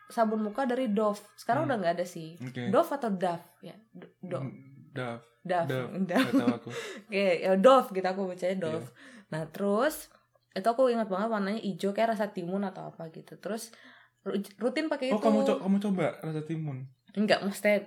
sabun 0.06 0.42
muka 0.42 0.64
dari 0.64 0.88
Dove. 0.88 1.22
Sekarang 1.34 1.64
Hmm. 1.64 1.68
udah 1.68 1.76
nggak 1.78 1.94
ada 1.94 2.06
sih. 2.06 2.36
Oke. 2.36 2.68
Dove 2.68 2.90
atau 2.90 3.10
Dove 3.10 3.44
ya? 3.60 3.76
Dove. 4.20 4.44
Hmm. 4.44 4.90
Dove. 4.90 5.22
Dove. 5.40 5.66
Dove. 5.70 5.90
Nggak 5.98 6.20
tahu 6.30 6.48
aku. 6.52 6.70
Oke, 7.06 7.26
ya 7.38 7.52
Dove 7.56 7.88
gitu 7.90 8.06
aku 8.06 8.22
bacanya 8.26 8.52
Iya. 8.52 8.62
Dove. 8.66 8.88
Nah, 9.30 9.42
terus 9.46 10.10
itu 10.50 10.66
aku 10.66 10.82
ingat 10.86 11.06
banget 11.06 11.28
warnanya 11.28 11.60
hijau 11.60 11.90
kayak 11.90 12.12
rasa 12.12 12.28
timun 12.28 12.60
atau 12.62 12.82
apa 12.84 13.06
gitu. 13.08 13.38
Terus 13.38 13.70
ru- 14.20 14.36
rutin 14.58 14.86
pakai 14.86 15.08
Oh, 15.08 15.16
itu. 15.16 15.22
kamu 15.22 15.38
co- 15.44 15.60
kamu 15.60 15.76
coba 15.80 16.18
rasa 16.18 16.42
timun. 16.42 16.84
Enggak, 17.12 17.40
maksudnya 17.40 17.86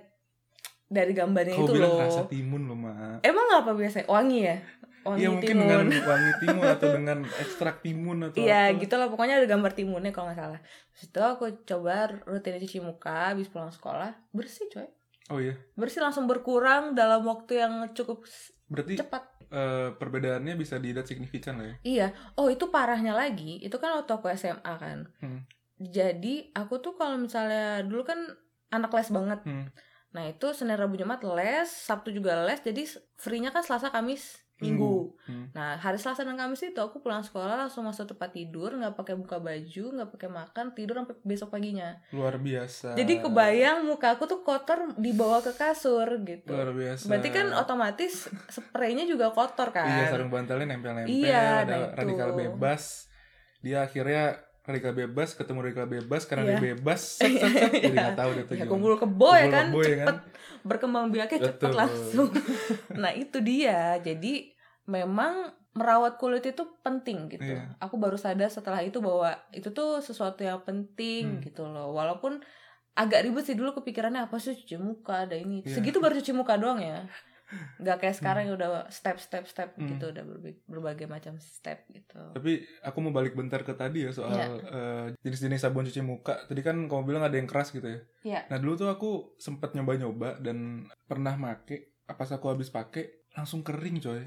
dari 0.86 1.12
gambarnya 1.12 1.54
Kau 1.54 1.64
itu 1.64 1.72
bilang 1.74 1.92
loh. 1.92 2.00
rasa 2.00 2.22
timun 2.24 2.62
loh, 2.64 2.76
Ma. 2.76 3.18
Emang 3.20 3.46
apa 3.52 3.72
biasa? 3.72 4.04
Wangi 4.04 4.40
ya? 4.42 4.56
Wangi 5.02 5.20
Iya, 5.20 5.28
mungkin 5.30 5.48
timun. 5.50 5.62
dengan 5.62 5.80
wangi 6.10 6.32
timun 6.38 6.64
atau 6.66 6.88
dengan 6.90 7.18
ekstrak 7.26 7.76
timun 7.80 8.18
atau 8.22 8.38
Iya 8.38 8.72
gitu 8.74 8.94
lah 8.94 9.06
pokoknya 9.06 9.36
ada 9.36 9.46
gambar 9.46 9.72
timunnya 9.72 10.10
kalau 10.10 10.28
nggak 10.28 10.38
salah. 10.38 10.60
Terus 10.90 11.02
itu 11.04 11.20
aku 11.20 11.44
coba 11.62 11.92
rutin 12.22 12.56
cuci 12.56 12.78
muka 12.80 13.30
habis 13.30 13.46
pulang 13.46 13.68
sekolah 13.68 14.16
bersih 14.30 14.64
coy. 14.68 14.88
Oh 15.28 15.38
iya. 15.38 15.56
Bersih 15.74 16.00
langsung 16.00 16.24
berkurang 16.24 16.92
dalam 16.92 17.20
waktu 17.22 17.58
yang 17.58 17.72
cukup 17.90 18.24
Berarti 18.66 18.96
cepat. 18.96 19.24
eh, 19.46 19.92
perbedaannya 19.92 20.52
bisa 20.54 20.76
dilihat 20.76 21.04
signifikan 21.04 21.56
lah 21.56 21.66
ya. 21.66 21.76
Iya. 21.82 22.06
Oh 22.34 22.48
itu 22.48 22.68
parahnya 22.68 23.12
lagi. 23.12 23.56
Itu 23.58 23.76
kan 23.76 23.92
waktu 23.94 24.10
aku 24.10 24.28
SMA 24.30 24.72
kan. 24.74 25.08
Hmm. 25.18 25.44
Jadi 25.76 26.48
aku 26.50 26.78
tuh 26.78 26.94
kalau 26.94 27.16
misalnya 27.16 27.80
dulu 27.82 28.02
kan 28.02 28.20
anak 28.70 28.88
les 28.90 29.10
banget. 29.10 29.40
Hmm. 29.42 29.68
Nah 30.14 30.30
itu 30.30 30.54
Senin 30.54 30.78
Rabu 30.78 30.94
Jumat 30.94 31.20
les, 31.26 31.66
Sabtu 31.66 32.14
juga 32.14 32.38
les. 32.46 32.62
Jadi 32.62 32.86
free-nya 33.18 33.50
kan 33.50 33.66
Selasa 33.66 33.90
Kamis 33.90 34.44
Minggu. 34.62 35.10
Hmm. 35.26 35.50
Nah 35.50 35.74
hari 35.82 35.98
Selasa 35.98 36.22
dan 36.22 36.38
Kamis 36.38 36.62
itu 36.62 36.78
aku 36.78 37.02
pulang 37.02 37.26
sekolah 37.26 37.66
langsung 37.66 37.82
masuk 37.82 38.14
tempat 38.14 38.30
tidur, 38.30 38.70
nggak 38.70 38.94
pakai 38.94 39.18
buka 39.18 39.42
baju, 39.42 39.84
nggak 39.98 40.10
pakai 40.14 40.30
makan, 40.30 40.64
tidur 40.78 41.02
sampai 41.02 41.16
besok 41.26 41.48
paginya. 41.50 41.98
Luar 42.14 42.38
biasa. 42.38 42.94
Jadi 42.94 43.18
kebayang 43.18 43.82
muka 43.82 44.14
aku 44.14 44.30
tuh 44.30 44.46
kotor 44.46 44.94
dibawa 44.94 45.42
ke 45.42 45.58
kasur 45.58 46.06
gitu. 46.22 46.54
Luar 46.54 46.70
biasa. 46.70 47.10
Berarti 47.10 47.28
kan 47.34 47.50
otomatis 47.50 48.30
spraynya 48.46 49.02
juga 49.10 49.34
kotor 49.34 49.74
kan. 49.74 49.90
Iya, 49.90 50.14
sarung 50.14 50.30
bantalnya 50.30 50.70
nempel-nempel, 50.70 51.10
Iya, 51.10 51.66
ada 51.66 51.74
nah 51.74 51.90
radikal 51.98 52.30
bebas. 52.38 53.10
Dia 53.58 53.82
akhirnya 53.82 54.38
radikal 54.64 54.92
bebas 54.92 55.32
ketemu 55.32 55.58
radikal 55.62 55.84
bebas 55.86 56.22
karena 56.24 56.42
Iya. 56.42 56.50
dia 56.50 56.64
bebas 56.72 57.00
set 57.20 57.32
set 57.32 57.52
set 57.52 57.72
jadi 57.74 57.92
nggak 57.94 58.16
tahu 58.16 58.30
deh 58.32 58.44
tuh 58.44 58.54
Ya 58.54 58.64
kumpul 58.64 58.96
kebo 58.96 59.30
ya 59.30 59.46
kan, 59.46 59.66
kebo 59.68 59.78
ya 59.78 59.88
kan? 59.94 59.96
cepet 60.00 60.18
berkembang 60.62 61.06
biaknya 61.08 61.38
cepet 61.44 61.60
Betul. 61.60 61.76
langsung. 61.76 62.30
nah 63.02 63.12
itu 63.12 63.38
dia. 63.38 64.00
Jadi 64.00 64.48
memang 64.84 65.32
merawat 65.72 66.16
kulit 66.16 66.40
itu 66.42 66.64
penting 66.80 67.28
gitu. 67.28 67.44
Iya. 67.46 67.76
Aku 67.78 67.96
baru 67.96 68.14
sadar 68.14 68.48
setelah 68.48 68.80
itu 68.80 68.98
bahwa 68.98 69.34
itu 69.50 69.68
tuh 69.68 70.00
sesuatu 70.00 70.40
yang 70.40 70.62
penting 70.62 71.36
Hmm. 71.36 71.42
gitu 71.42 71.64
loh. 71.64 71.92
Walaupun 71.92 72.40
agak 72.94 73.20
ribet 73.22 73.42
sih 73.42 73.52
dulu 73.52 73.74
kepikirannya 73.74 74.22
apa 74.22 74.38
sih 74.38 74.54
cuci 74.54 74.78
muka 74.78 75.26
ada 75.26 75.34
ini. 75.34 75.60
Iya. 75.60 75.76
Segitu 75.76 75.98
baru 75.98 76.14
cuci 76.14 76.32
muka 76.32 76.56
doang 76.56 76.78
ya. 76.78 77.04
Nggak 77.76 77.96
kayak 77.98 78.16
sekarang 78.16 78.42
yang 78.44 78.54
udah 78.54 78.70
step 78.88 79.16
step 79.16 79.44
step 79.44 79.74
Hmm. 79.74 79.86
gitu 79.86 80.08
udah 80.08 80.22
berbagai, 80.22 80.62
berbagai 80.64 81.06
macam 81.06 81.34
step 81.36 81.84
gitu. 81.88 82.18
Tapi 82.30 82.52
aku 82.80 82.98
mau 82.98 83.10
balik 83.10 83.32
bentar 83.32 83.60
ke 83.60 83.72
tadi 83.72 84.02
ya 84.02 84.10
soal 84.10 84.32
Iya. 84.32 84.46
eh, 84.64 85.06
jenis-jenis 85.20 85.60
sabun 85.60 85.84
cuci 85.84 86.00
muka. 86.00 86.44
Tadi 86.44 86.60
kan 86.60 86.76
kamu 86.84 87.02
bilang 87.04 87.22
ada 87.22 87.34
yang 87.34 87.46
keras 87.46 87.70
gitu 87.70 87.84
ya. 87.84 88.00
Iya. 88.22 88.40
Nah 88.46 88.56
dulu 88.56 88.74
tuh 88.76 88.88
aku 88.88 89.10
sempet 89.36 89.72
nyoba-nyoba 89.72 90.38
dan 90.38 90.56
pernah 91.04 91.34
make. 91.34 91.94
Pas 92.04 92.28
aku 92.28 92.46
habis 92.48 92.68
pakai 92.68 93.26
langsung 93.32 93.60
kering 93.60 93.98
coy. 93.98 94.22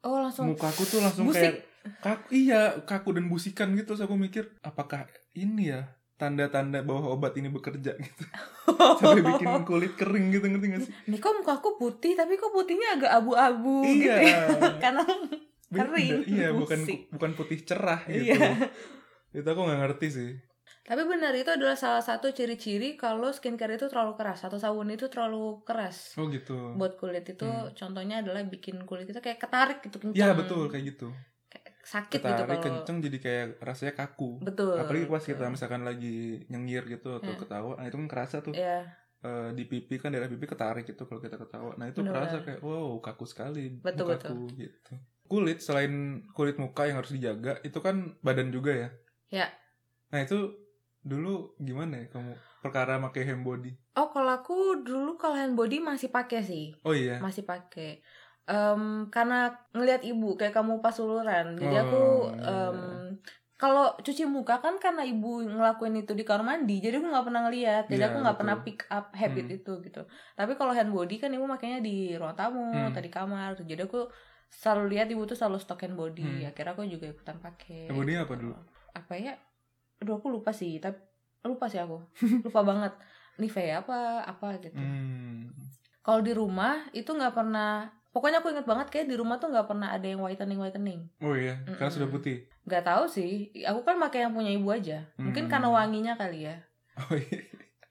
Oh 0.00 0.16
langsung 0.18 0.48
Mukaku 0.48 0.82
tuh 0.82 0.98
langsung 0.98 1.24
Busik. 1.24 1.40
kayak 1.40 1.56
kaku, 1.98 2.26
iya 2.34 2.60
kaku 2.80 3.12
dan 3.12 3.26
busikan 3.26 3.72
gitu. 3.72 3.92
Terus 3.92 4.02
aku 4.02 4.14
mikir 4.14 4.48
apakah 4.60 5.04
ini 5.32 5.70
ya 5.70 5.84
tanda-tanda 6.20 6.84
bahwa 6.84 7.10
obat 7.10 7.32
ini 7.34 7.48
bekerja 7.48 7.96
gitu. 7.96 8.22
Sampai 9.00 9.24
bikin 9.24 9.48
kulit 9.64 9.96
kering 9.96 10.28
gitu 10.28 10.44
ngerti 10.44 10.66
gak 10.68 10.82
sih? 10.84 10.92
Nih 11.08 11.16
kok 11.16 11.32
muka 11.32 11.56
aku 11.56 11.74
putih 11.74 12.12
tapi 12.12 12.36
kok 12.36 12.52
putihnya 12.52 12.94
agak 12.94 13.12
abu-abu 13.16 13.80
gitu 13.82 14.04
Iya. 14.04 14.16
ya. 14.20 14.40
Karena 14.84 15.02
Beda. 15.66 15.86
Kering, 15.86 16.26
Iya, 16.26 16.48
bukan 16.52 16.80
bukan 17.08 17.30
putih 17.32 17.62
cerah 17.62 18.02
gitu. 18.04 18.34
Iya. 18.34 18.68
Itu 19.32 19.46
aku 19.46 19.60
nggak 19.62 19.80
ngerti 19.80 20.08
sih. 20.10 20.30
Tapi 20.80 21.06
benar 21.06 21.30
itu 21.32 21.46
adalah 21.46 21.78
salah 21.78 22.02
satu 22.02 22.28
ciri-ciri 22.28 22.94
kalau 22.94 23.30
skincare 23.30 23.78
itu 23.78 23.86
terlalu 23.86 24.18
keras 24.18 24.42
atau 24.42 24.58
sabun 24.58 24.90
itu 24.90 25.06
terlalu 25.06 25.62
keras 25.62 26.18
Oh 26.18 26.26
gitu. 26.26 26.74
buat 26.74 26.98
kulit 26.98 27.22
itu 27.24 27.46
Hmm. 27.46 27.70
contohnya 27.72 28.18
adalah 28.18 28.42
bikin 28.42 28.82
kulit 28.82 29.06
kita 29.06 29.20
kayak 29.20 29.38
ketarik 29.38 29.78
gitu 29.80 29.96
kencang. 29.96 30.18
Iya 30.18 30.34
betul 30.34 30.66
kayak 30.66 30.84
gitu. 30.90 31.14
Sakit 31.80 32.20
gitu 32.20 32.28
Ketarik 32.28 32.46
kalau 32.46 32.62
kenceng 32.62 32.98
jadi 33.00 33.18
kayak 33.20 33.46
rasanya 33.64 33.94
kaku. 33.96 34.30
betul. 34.44 34.76
Apalagi 34.76 35.06
pas 35.08 35.20
betul. 35.20 35.28
kita 35.32 35.44
misalkan 35.48 35.82
lagi 35.82 36.44
nyengir 36.52 36.82
gitu 36.88 37.16
atau 37.16 37.32
Hmm. 37.32 37.40
ketawa, 37.40 37.72
nah 37.80 37.86
itu 37.88 37.96
kan 37.96 38.08
kerasa 38.08 38.36
tuh 38.44 38.54
Iya, 38.56 39.00
Eh, 39.20 39.52
di 39.52 39.68
pipi 39.68 40.00
kan 40.00 40.08
daerah 40.08 40.32
pipi 40.32 40.48
ketarik 40.48 40.88
gitu 40.88 41.04
kalau 41.04 41.20
kita 41.20 41.36
ketawa. 41.36 41.76
Nah 41.76 41.92
itu 41.92 42.00
kerasa 42.00 42.40
kayak 42.40 42.64
wow 42.64 42.96
kaku 43.04 43.28
sekali 43.28 43.76
Betul, 43.84 44.16
mukaku 44.16 44.48
gitu. 44.56 44.92
Kulit 45.28 45.60
selain 45.60 46.24
kulit 46.32 46.56
muka 46.56 46.88
yang 46.88 47.04
harus 47.04 47.12
dijaga 47.12 47.60
itu 47.60 47.76
kan 47.84 48.16
badan 48.24 48.48
juga 48.48 48.72
ya. 48.72 48.88
Ya. 49.28 49.46
Nah 50.08 50.24
itu 50.24 50.56
dulu 51.04 51.52
gimana 51.60 52.00
ya 52.00 52.06
kamu 52.08 52.32
perkara 52.64 52.96
pakai 52.96 53.28
hand 53.28 53.44
body? 53.44 53.72
Oh, 54.00 54.08
kalau 54.08 54.40
aku 54.40 54.80
dulu 54.80 55.20
kalau 55.20 55.36
hand 55.36 55.52
body 55.52 55.84
masih 55.84 56.08
pakai 56.08 56.40
sih. 56.40 56.72
Oh 56.80 56.96
iya. 56.96 57.20
Masih 57.20 57.44
pakai. 57.44 58.00
Em, 58.50 58.82
karena 59.08 59.54
ngelihat 59.70 60.02
ibu 60.02 60.34
kayak 60.34 60.50
kamu 60.50 60.82
pas 60.82 60.98
uluran. 60.98 61.54
Jadi 61.54 61.76
aku 61.78 62.02
em, 62.34 62.78
kalau 63.54 63.92
cuci 63.94 64.24
muka 64.24 64.58
kan 64.58 64.80
karena 64.80 65.04
ibu 65.04 65.44
ngelakuin 65.44 65.92
itu 65.94 66.16
di 66.16 66.24
kamar 66.24 66.42
mandi, 66.42 66.80
jadi 66.80 66.96
aku 66.96 67.06
nggak 67.06 67.26
pernah 67.28 67.42
ngeliat, 67.44 67.84
jadi 67.86 68.00
Iya, 68.00 68.08
aku 68.08 68.18
nggak 68.24 68.38
pernah 68.40 68.56
pick 68.64 68.78
up 68.88 69.06
habit 69.12 69.46
Hmm. 69.46 69.56
itu 69.60 69.72
gitu. 69.84 70.02
Tapi 70.32 70.52
kalau 70.56 70.72
hand 70.72 70.90
body 70.90 71.16
kan 71.16 71.28
ibu 71.28 71.44
makanya 71.44 71.78
di 71.78 72.16
ruang 72.16 72.32
tamu, 72.32 72.64
Hmm. 72.66 72.88
atau 72.88 72.98
di 72.98 73.12
kamar, 73.12 73.60
jadi 73.60 73.84
aku 73.84 74.08
selalu 74.50 74.84
lihat 74.90 75.06
ibu 75.06 75.22
tuh 75.22 75.36
selalu 75.36 75.60
stok 75.60 75.84
hand 75.84 75.94
body. 75.94 76.24
Hmm. 76.42 76.48
Akhirnya 76.48 76.72
aku 76.72 76.82
juga 76.88 77.06
ikutan 77.06 77.36
pakai. 77.38 77.86
Hand 77.86 78.00
body 78.00 78.12
apa 78.16 78.34
dulu? 78.34 78.54
Apa 78.96 79.12
ya? 79.14 79.36
Aduh 80.00 80.16
aku 80.16 80.32
lupa 80.32 80.50
sih, 80.50 80.80
tapi 80.80 80.96
lupa 81.44 81.68
sih 81.68 81.78
aku, 81.78 82.00
lupa 82.48 82.60
banget. 82.64 82.96
Nivea 83.36 83.84
apa 83.84 84.24
apa 84.24 84.56
gitu. 84.58 84.74
Hmm. 84.74 85.52
Kalau 86.00 86.24
di 86.24 86.32
rumah 86.32 86.88
itu 86.90 87.12
nggak 87.12 87.36
pernah. 87.36 87.99
Pokoknya 88.10 88.42
aku 88.42 88.50
inget 88.50 88.66
banget 88.66 88.90
kayak 88.90 89.06
di 89.06 89.14
rumah 89.14 89.38
tuh 89.38 89.48
nggak 89.48 89.66
pernah 89.66 89.94
ada 89.94 90.02
yang 90.02 90.18
whitening 90.18 90.58
whitening. 90.58 91.06
Oh 91.22 91.32
iya, 91.32 91.62
karena 91.64 91.78
Mm-mm. 91.78 91.94
sudah 91.94 92.08
putih. 92.10 92.42
Gak 92.66 92.82
tahu 92.82 93.06
sih, 93.06 93.30
aku 93.62 93.82
kan 93.82 93.96
pakai 93.98 94.26
yang 94.26 94.34
punya 94.34 94.50
ibu 94.50 94.66
aja. 94.66 95.06
Mungkin 95.14 95.46
karena 95.46 95.70
wanginya 95.70 96.18
kali 96.18 96.50
ya. 96.50 96.58
Oh 96.98 97.14
iya. 97.14 97.40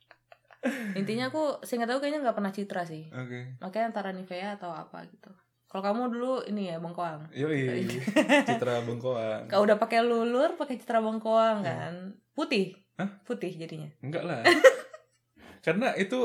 Intinya 1.00 1.32
aku 1.32 1.64
seingat 1.64 1.88
aku 1.88 2.04
kayaknya 2.04 2.20
nggak 2.20 2.36
pernah 2.36 2.52
citra 2.52 2.84
sih. 2.84 3.08
Oke. 3.10 3.56
Makanya 3.64 3.96
antara 3.96 4.12
Nivea 4.12 4.60
atau 4.60 4.76
apa 4.76 5.08
gitu. 5.08 5.32
Kalau 5.70 5.86
kamu 5.86 6.12
dulu 6.12 6.34
ini 6.44 6.68
ya 6.68 6.82
bengkoang. 6.84 7.32
Yoi. 7.32 7.88
Citra 8.50 8.82
bengkoang. 8.88 9.48
Kau 9.48 9.64
udah 9.64 9.80
pakai 9.80 10.04
lulur, 10.04 10.60
pakai 10.60 10.76
citra 10.76 11.00
bengkoang 11.00 11.64
Iya. 11.64 11.70
kan? 11.72 11.94
Putih. 12.36 12.76
Hah? 13.00 13.24
Putih 13.24 13.56
jadinya. 13.56 13.88
Enggak 14.04 14.28
lah. 14.28 14.44
Karena 15.64 15.96
itu 15.96 16.20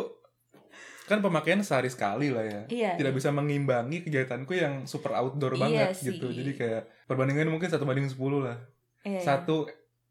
kan 1.04 1.20
pemakaian 1.20 1.60
sehari 1.60 1.86
sekali 1.86 2.28
lah 2.28 2.42
ya. 2.42 2.62
Iya. 2.66 2.90
Tidak 2.96 3.12
bisa 3.12 3.28
mengimbangi 3.28 4.00
kegiatanku 4.00 4.52
yang 4.52 4.74
super 4.84 5.12
outdoor 5.12 5.54
Iya 5.54 5.60
banget 5.60 5.88
sih. 5.94 6.04
gitu. 6.10 6.28
Jadi 6.28 6.52
kayak 6.54 6.82
perbandingan 7.04 7.48
mungkin 7.48 7.68
satu 7.68 7.84
banding 7.84 8.08
10 8.08 8.16
lah. 8.40 8.56
Iya, 9.02 9.10
iya. 9.10 9.20
Satu 9.20 9.68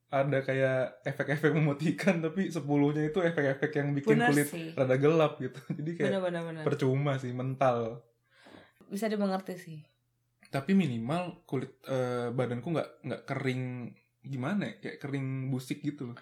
ada 0.07 0.39
kayak 0.39 1.01
efek-efek 1.03 1.49
memutihkan 1.51 2.21
tapi 2.21 2.45
sepuluhnya 2.47 3.09
itu 3.09 3.17
efek-efek 3.17 3.73
yang 3.73 3.89
bikin 3.91 4.13
Bener 4.13 4.29
kulit 4.29 4.45
sih. 4.45 4.69
rada 4.71 4.93
gelap 4.95 5.41
gitu. 5.41 5.57
Jadi 5.77 5.91
kayak 5.95 6.09
Benar-benar 6.13 6.41
benar. 6.45 6.63
percuma 6.63 7.17
sih 7.17 7.33
mental. 7.33 8.05
Bisa 8.85 9.09
dimengerti 9.09 9.57
sih. 9.57 9.79
Tapi 10.47 10.77
minimal 10.77 11.41
kulit 11.43 11.81
eh, 11.83 12.29
badanku 12.29 12.69
nggak 12.69 12.89
nggak 13.01 13.21
kering 13.25 13.89
gimana 14.21 14.69
ya? 14.69 14.73
Kayak 14.79 14.97
kering 15.01 15.27
busik 15.49 15.81
gitu 15.81 16.13
loh. 16.13 16.17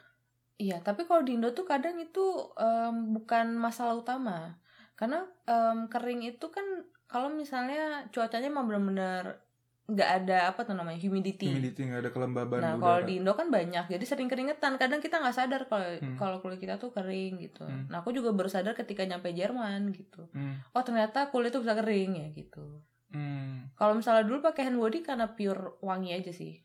Iya, 0.56 0.78
tapi 0.80 1.04
kalau 1.04 1.26
di 1.26 1.36
Indo 1.36 1.52
tuh 1.52 1.66
kadang 1.66 1.98
itu 1.98 2.22
em, 2.54 2.96
bukan 3.12 3.58
masalah 3.58 3.98
utama. 3.98 4.61
Karena 5.02 5.26
em, 5.50 5.90
kering 5.90 6.22
itu 6.22 6.46
kan 6.48 6.64
kalau 7.10 7.34
misalnya 7.34 8.06
cuacanya 8.14 8.48
emang 8.48 8.70
bener-bener 8.70 9.42
nggak 9.90 10.10
ada 10.24 10.38
apa 10.48 10.62
tuh 10.64 10.78
namanya 10.78 11.02
humidity. 11.02 11.50
humidity 11.52 11.84
nggak 11.84 12.08
ada 12.08 12.12
kelembaban 12.14 12.62
Nah, 12.62 12.74
kalau 12.78 13.02
di 13.04 13.18
Indo 13.20 13.34
kan 13.34 13.50
banyak, 13.50 13.90
jadi 13.90 14.06
sering 14.06 14.30
keringetan. 14.30 14.78
Kadang 14.78 15.02
kita 15.02 15.20
nggak 15.20 15.36
sadar 15.36 15.66
kalau 15.66 15.84
Hmm. 16.00 16.16
kalau 16.16 16.38
kulit 16.40 16.62
kita 16.62 16.78
tuh 16.78 16.94
kering 16.94 17.42
gitu. 17.42 17.66
Hmm. 17.66 17.90
Nah, 17.90 18.00
aku 18.00 18.14
juga 18.14 18.32
baru 18.32 18.48
sadar 18.48 18.72
ketika 18.72 19.04
nyampe 19.04 19.34
Jerman 19.34 19.90
gitu. 19.92 20.30
Hmm. 20.32 20.62
Oh, 20.72 20.86
ternyata 20.86 21.28
kulit 21.28 21.52
tuh 21.52 21.66
bisa 21.66 21.76
kering 21.76 22.12
ya 22.16 22.28
gitu. 22.32 22.86
Hmm. 23.12 23.68
Kalau 23.76 23.98
misalnya 23.98 24.24
dulu 24.24 24.40
pakai 24.40 24.70
hand 24.72 24.80
body 24.80 25.04
karena 25.04 25.28
pure 25.34 25.76
wangi 25.84 26.16
aja 26.16 26.32
sih. 26.32 26.62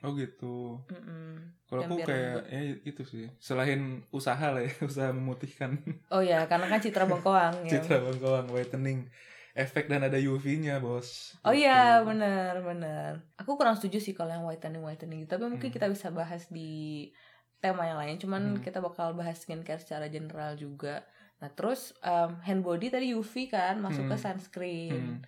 Oh 0.00 0.12
gitu 0.16 0.80
Mm-mm. 0.88 1.52
kalau 1.68 1.84
aku 1.84 1.96
kayak 2.02 2.48
ya 2.48 2.60
itu 2.82 3.02
sih 3.04 3.26
selain 3.36 4.00
usaha 4.10 4.48
lah 4.50 4.64
ya 4.64 4.72
usaha 4.90 5.10
memutihkan 5.12 5.76
Oh 6.08 6.24
ya, 6.24 6.48
karena 6.48 6.66
kan 6.66 6.80
citra 6.80 7.04
bengkoang 7.04 7.54
ya. 7.68 7.78
citra 7.78 8.00
bengkoang 8.00 8.48
whitening 8.50 9.06
efek 9.52 9.90
dan 9.90 10.06
ada 10.06 10.16
UV-nya 10.16 10.78
bos 10.78 11.36
Oh 11.42 11.50
iya, 11.52 12.00
Gitu. 12.00 12.06
benar 12.08 12.62
benar. 12.62 13.10
Aku 13.36 13.58
kurang 13.58 13.74
setuju 13.76 13.98
sih 13.98 14.14
kalau 14.14 14.30
yang 14.30 14.46
whitening 14.46 14.80
whitening 14.80 15.26
gitu. 15.26 15.36
Tapi 15.36 15.50
mungkin 15.50 15.68
Hmm. 15.68 15.76
kita 15.76 15.86
bisa 15.90 16.08
bahas 16.10 16.46
di 16.48 17.10
tema 17.58 17.84
yang 17.84 17.98
lain. 17.98 18.16
Cuman 18.16 18.42
Hmm. 18.56 18.62
kita 18.62 18.78
bakal 18.78 19.12
bahas 19.12 19.42
skincare 19.42 19.82
secara 19.82 20.06
general 20.06 20.54
juga. 20.54 21.02
Nah 21.42 21.50
terus 21.50 21.92
um, 22.00 22.38
hand 22.40 22.62
body 22.62 22.88
tadi 22.88 23.12
UV 23.12 23.50
kan 23.50 23.82
masuk 23.82 24.06
ke 24.06 24.16
Hmm. 24.16 24.22
sunscreen. 24.22 25.04
Hmm. 25.18 25.20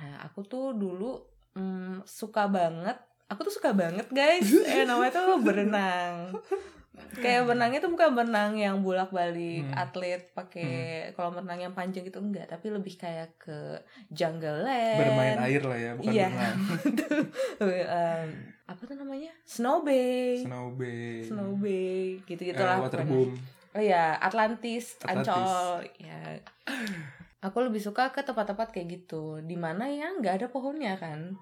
Nah 0.00 0.12
aku 0.24 0.42
tuh 0.42 0.72
dulu 0.72 1.20
mm, 1.52 2.08
suka 2.08 2.48
banget. 2.48 2.96
Aku 3.32 3.40
tuh 3.42 3.54
suka 3.54 3.72
banget 3.72 4.04
guys. 4.08 4.44
eh 4.68 4.84
namanya 4.84 5.12
tuh 5.14 5.40
berenang. 5.40 6.36
Kayak 7.14 7.44
berenangnya 7.44 7.80
tuh 7.80 7.88
bukan 7.88 8.12
berenang 8.12 8.52
yang 8.54 8.80
bolak-balik 8.80 9.64
Hmm. 9.64 9.76
atlet 9.78 10.22
pakai 10.30 10.72
kolam 11.12 11.36
renang 11.38 11.60
yang 11.60 11.72
panjang 11.72 12.04
gitu 12.04 12.20
enggak, 12.20 12.44
tapi 12.46 12.68
lebih 12.68 12.94
kayak 12.94 13.36
ke 13.38 13.80
jungle 14.08 14.60
land. 14.60 14.96
bermain 14.98 15.36
air 15.42 15.60
lah 15.62 15.78
ya 15.78 15.92
bukan 15.94 16.08
Iya. 16.10 16.28
berenang 16.30 16.56
Em, 17.92 18.28
apa 18.64 18.82
tuh 18.82 18.96
namanya? 18.96 19.32
Snow 19.42 19.80
Bay. 19.80 20.40
snow 20.40 20.72
bay 20.72 21.20
Snow 21.22 21.52
Bay 21.54 22.20
gitu-gitu 22.22 22.56
eh, 22.56 22.64
lah. 22.66 22.80
waterboom 22.80 23.32
Oh 23.72 23.80
ya, 23.80 24.12
Atlantis, 24.18 25.00
Atlantis. 25.00 25.32
Ancol, 25.32 25.68
ya. 25.98 26.20
Aku 27.40 27.58
lebih 27.58 27.80
suka 27.80 28.08
ke 28.08 28.20
tempat-tempat 28.20 28.68
kayak 28.68 29.00
gitu, 29.00 29.40
di 29.40 29.56
mana 29.56 29.88
ya 29.88 30.12
nggak 30.12 30.34
ada 30.34 30.46
pohonnya 30.46 30.94
kan, 30.94 31.32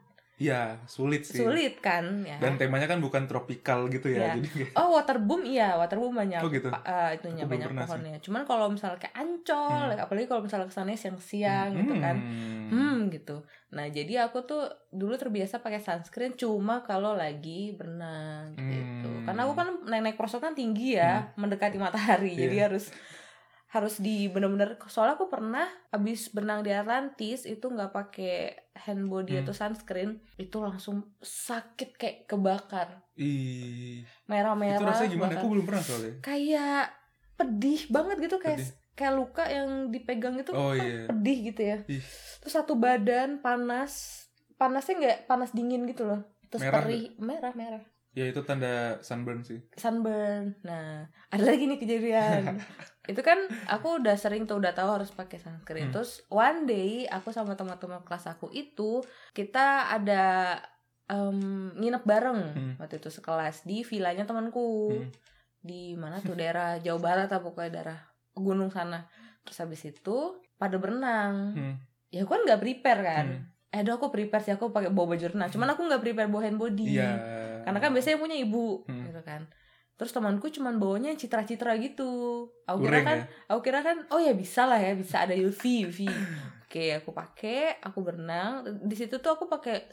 iya 0.40 0.80
sulit 0.86 1.20
sih 1.22 1.38
sulit 1.38 1.76
kan, 1.78 2.24
ya. 2.24 2.40
dan 2.40 2.56
temanya 2.56 2.88
kan 2.88 2.96
bukan 2.96 3.24
tropikal 3.24 3.84
gitu 3.86 4.08
ya 4.08 4.32
Iya. 4.32 4.32
jadi 4.34 4.48
kayak 4.48 4.70
Oh 4.72 4.88
waterboom 4.90 5.44
iya 5.44 5.76
waterboom 5.76 6.16
banyak 6.16 6.40
Oh, 6.40 6.48
gitu? 6.48 6.72
eh, 6.72 7.10
itunya 7.14 7.44
Aku 7.44 7.52
banyak 7.52 7.68
pernah 7.68 7.82
sih. 7.82 7.90
pohonnya. 7.92 8.16
Cuman 8.18 8.42
kalau 8.42 8.66
misalnya 8.66 8.98
kayak 8.98 9.14
ancol, 9.14 9.84
Hmm. 9.86 10.00
apalagi 10.00 10.26
kalau 10.26 10.40
misalnya 10.40 10.64
ke 10.64 10.72
sana 10.72 10.90
siang-siang 10.94 11.76
gitu 11.76 11.94
kan, 11.94 12.16
Hmm. 12.16 12.72
hmm 12.72 12.98
gitu. 13.10 13.36
Nah 13.70 13.86
jadi 13.86 14.24
aku 14.24 14.42
tuh 14.42 14.62
dulu 14.88 15.14
terbiasa 15.14 15.60
pakai 15.60 15.78
sunscreen 15.78 16.32
cuma 16.34 16.80
kalau 16.80 17.12
lagi 17.12 17.74
berenang 17.74 18.56
gitu. 18.56 19.10
Hmm. 19.10 19.24
Karena 19.24 19.40
aku 19.42 19.54
kan 19.54 19.68
naik-naik 19.84 20.16
prosot 20.16 20.40
kan 20.40 20.52
tinggi 20.52 20.96
ya, 20.96 21.36
mendekati 21.36 21.76
matahari. 21.76 22.32
Jadi 22.34 22.56
Iya. 22.56 22.66
harus 22.66 22.88
harus 23.70 23.98
di 23.98 24.26
bener-bener 24.26 24.74
soalnya 24.84 25.14
aku 25.14 25.26
pernah 25.26 25.62
habis 25.88 26.26
berenang 26.28 26.60
di 26.60 26.70
Atlantis 26.70 27.42
itu 27.44 27.62
nggak 27.62 27.90
pakai 27.90 28.34
hand 28.76 29.06
body 29.06 29.32
Hmm. 29.32 29.42
atau 29.42 29.54
sunscreen 29.54 30.10
itu 30.36 30.56
langsung 30.56 30.96
sakit 31.16 31.94
kayak 31.94 32.16
kebakar 32.26 32.98
Ih, 33.14 34.02
merah-merah 34.24 34.74
itu 34.74 34.84
rasanya 34.84 35.10
gimana? 35.12 35.32
Aku 35.34 35.46
belum 35.48 35.64
pernah 35.64 35.80
soalnya. 35.80 36.18
kayak 36.18 36.90
pedih 37.36 37.80
banget 37.88 38.16
gitu 38.20 38.36
kayak 38.36 38.58
Pedih. 38.58 38.70
kayak 38.92 39.14
luka 39.14 39.44
yang 39.46 39.70
dipegang 39.88 40.34
itu 40.36 40.50
Oh 40.50 40.70
kan 40.70 40.82
iya. 40.82 41.06
pedih 41.06 41.38
gitu 41.46 41.62
ya 41.64 41.78
Ih. 41.86 42.02
terus 42.36 42.52
satu 42.52 42.74
badan 42.74 43.38
panas 43.38 44.26
panasnya 44.56 44.94
nggak 44.98 45.18
panas 45.24 45.50
dingin 45.50 45.86
gitu 45.86 46.04
loh 46.04 46.20
terus 46.44 46.60
Merah 46.60 46.82
perih 46.82 47.14
merah 47.16 47.54
merah 47.54 47.84
Ya 48.10 48.26
itu 48.26 48.42
tanda 48.42 48.98
sunburn 49.00 49.40
sih. 49.40 49.62
sunburn 49.76 50.58
nah 50.60 51.06
ada 51.28 51.44
lagi 51.46 51.64
nih 51.64 51.78
kejadian 51.78 52.58
itu 53.02 53.20
kan 53.20 53.40
aku 53.66 53.96
udah 53.96 54.12
sering 54.14 54.44
tuh 54.44 54.56
udah 54.56 54.70
tahu 54.70 54.92
harus 54.92 55.08
pakai 55.10 55.36
sunscreen 55.36 55.88
Hmm. 55.88 55.94
terus 55.94 56.20
one 56.28 56.64
day 56.64 57.04
aku 57.06 57.30
sama 57.30 57.54
teman-teman 57.54 58.04
kelas 58.04 58.28
aku 58.28 58.48
itu 58.50 59.00
kita 59.30 59.88
ada 59.90 60.56
em, 61.06 61.40
nginep 61.74 62.04
bareng 62.04 62.40
Hmm. 62.52 62.72
waktu 62.76 62.98
itu 62.98 63.08
sekelas 63.08 63.64
di 63.64 63.82
villanya 63.82 64.22
temanku 64.22 64.94
Hmm. 64.94 65.10
di 65.58 65.92
mana 65.94 66.20
tuh 66.20 66.34
daerah 66.34 66.76
Jawa 66.84 67.00
Barat 67.00 67.28
apa 67.28 67.40
pokoknya 67.42 67.70
daerah 67.72 67.98
gunung 68.32 68.68
sana 68.68 69.08
terus 69.42 69.58
habis 69.58 69.80
itu 69.82 70.16
pada 70.54 70.76
berenang 70.76 71.34
Hmm. 71.56 71.74
ya 72.08 72.22
aku 72.22 72.30
kan 72.30 72.42
nggak 72.44 72.60
prepare 72.60 73.00
kan 73.02 73.26
Hmm. 73.26 73.74
eh 73.74 73.82
aku 73.82 74.06
prepare 74.10 74.44
sih 74.44 74.52
aku 74.52 74.70
pakai 74.70 74.90
bawa 74.90 75.14
baju 75.14 75.26
renang 75.30 75.48
cuman 75.48 75.72
aku 75.72 75.82
nggak 75.82 75.98
prepare 76.00 76.28
bawa 76.28 76.42
hand 76.44 76.58
body 76.58 77.00
Iya. 77.00 77.10
karena 77.64 77.78
kan 77.78 77.90
biasanya 77.90 78.18
punya 78.18 78.36
ibu 78.36 78.84
Hmm. 78.84 79.08
gitu 79.08 79.22
kan 79.24 79.48
terus 80.00 80.16
temanku 80.16 80.48
cuman 80.48 80.80
bawanya 80.80 81.12
yang 81.12 81.20
citra-citra 81.20 81.76
gitu. 81.76 82.48
Aku 82.64 82.80
kira 82.80 82.88
Ureng 82.88 83.04
kan 83.04 83.18
ya? 83.20 83.24
aku 83.46 83.60
kira 83.60 83.80
kan 83.84 83.96
oh 84.08 84.16
ya 84.16 84.32
bisa 84.32 84.64
lah 84.64 84.80
ya 84.80 84.96
bisa 84.96 85.28
ada 85.28 85.36
UV 85.36 85.60
UV 85.86 86.08
oke 86.64 86.84
aku 86.96 87.10
pakai 87.12 87.76
aku 87.78 88.00
berenang. 88.00 88.64
Di 88.80 88.96
situ 88.96 89.20
tuh 89.20 89.36
aku 89.36 89.44
pakai 89.44 89.84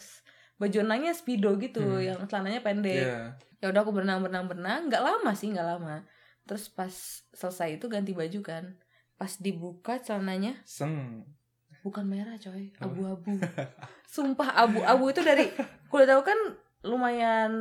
baju 0.55 0.77
renangnya 0.79 1.11
speedo 1.11 1.59
gitu 1.59 1.83
Hmm. 1.83 1.99
yang 1.99 2.19
celananya 2.23 2.63
pendek. 2.63 3.03
Iya. 3.03 3.35
ya 3.57 3.67
udah 3.67 3.81
aku 3.83 3.91
berenang 3.91 4.23
berenang 4.23 4.47
berenang. 4.47 4.87
Nggak 4.87 5.03
lama 5.03 5.31
sih 5.35 5.51
nggak 5.51 5.67
lama. 5.67 6.07
Terus 6.47 6.71
pas 6.71 6.93
selesai 7.35 7.75
itu 7.75 7.91
ganti 7.91 8.15
baju 8.15 8.39
kan. 8.39 8.63
Pas 9.19 9.35
dibuka 9.35 9.99
celananya 9.99 10.55
Seng. 10.63 11.27
bukan 11.83 12.07
merah 12.07 12.39
coy 12.39 12.71
abu-abu. 12.79 13.43
Sumpah 14.07 14.55
abu-abu 14.55 15.11
itu 15.11 15.19
dari 15.19 15.51
kulit 15.87 16.07
aku 16.07 16.23
kan 16.23 16.39
lumayan 16.81 17.51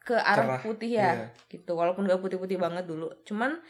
ke 0.00 0.14
arah 0.14 0.56
Cerah, 0.56 0.60
putih 0.60 0.90
ya 0.92 1.10
Iya. 1.14 1.26
gitu 1.48 1.72
walaupun 1.72 2.04
gak 2.04 2.18
putih-putih 2.18 2.56
banget 2.56 2.84
dulu 2.84 3.12
cuman 3.22 3.60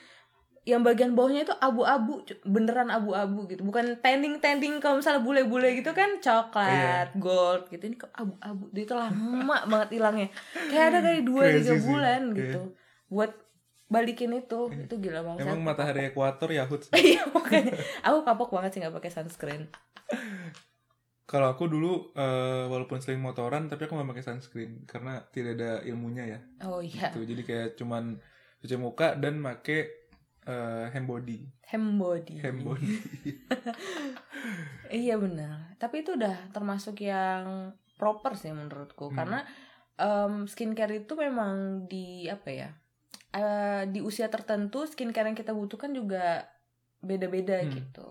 yang 0.63 0.81
bagian 0.81 1.13
bawahnya 1.13 1.43
itu 1.43 1.55
abu-abu 1.55 2.21
beneran 2.45 2.89
abu-abu 2.89 3.49
gitu 3.49 3.63
bukan 3.63 3.97
tending 3.99 4.39
tending 4.39 4.77
kalau 4.77 4.99
misalnya 4.99 5.19
bule-bule 5.19 5.73
gitu 5.75 5.91
kan 5.91 6.21
coklat 6.21 6.71
Iya. 7.11 7.17
gold 7.17 7.65
gitu 7.67 7.83
ini 7.83 7.97
kok 7.97 8.13
abu-abu 8.13 8.69
dia 8.69 8.85
itu 8.85 8.95
lama 8.95 9.57
banget 9.73 9.89
hilangnya 9.91 10.29
kayak 10.67 10.85
ada 10.87 10.99
kali 11.03 11.21
dua 11.23 11.45
tiga 11.51 11.75
sih. 11.75 11.83
bulan 11.83 12.23
Iya. 12.27 12.37
gitu 12.37 12.61
buat 13.09 13.33
balikin 13.89 14.31
itu 14.35 14.61
Iya. 14.69 14.85
itu 14.85 14.95
gila 15.01 15.21
banget 15.25 15.45
Emang 15.45 15.61
matahari 15.65 16.01
ekuator 16.07 16.47
Yahut. 16.49 16.83
iya 16.95 17.25
makanya 17.27 17.75
aku 18.03 18.19
kapok 18.23 18.49
banget 18.53 18.71
sih 18.71 18.79
nggak 18.79 18.95
pakai 18.95 19.11
sunscreen 19.11 19.65
Kalau 21.31 21.47
aku 21.47 21.71
dulu 21.71 22.11
eh, 22.13 22.67
walaupun 22.67 22.99
sering 22.99 23.23
motoran 23.23 23.71
tapi 23.71 23.87
aku 23.87 23.95
nggak 23.95 24.11
pakai 24.11 24.25
sunscreen 24.27 24.83
karena 24.83 25.23
tidak 25.31 25.55
ada 25.55 25.71
ilmunya 25.87 26.27
ya. 26.27 26.41
oh 26.67 26.83
iya 26.83 27.15
Gitu. 27.15 27.23
Jadi 27.23 27.43
kayak 27.47 27.69
cuman 27.79 28.19
cuci 28.59 28.75
muka 28.75 29.15
dan 29.15 29.39
make 29.39 29.79
eh, 30.43 30.85
hand 30.91 31.07
body. 31.07 31.39
hem 31.71 31.95
body 31.95 32.43
Hand 32.43 32.67
body. 32.67 32.91
Iya 34.91 35.15
benar. 35.17 35.79
Tapi 35.79 36.03
itu 36.03 36.19
udah 36.19 36.51
termasuk 36.51 36.99
yang 37.01 37.71
proper 37.95 38.35
sih 38.35 38.51
menurutku 38.51 39.11
Hmm. 39.11 39.17
karena 39.17 39.39
em, 39.95 40.49
skincare 40.49 41.05
itu 41.05 41.13
memang 41.15 41.87
di 41.87 42.27
apa 42.27 42.51
ya? 42.51 42.71
eh, 43.31 43.87
di 43.87 44.03
usia 44.03 44.27
tertentu 44.27 44.83
skincare 44.83 45.31
yang 45.31 45.39
kita 45.39 45.55
butuhkan 45.55 45.95
juga 45.95 46.51
beda-beda 46.99 47.63
Hmm. 47.63 47.71
gitu. 47.71 48.11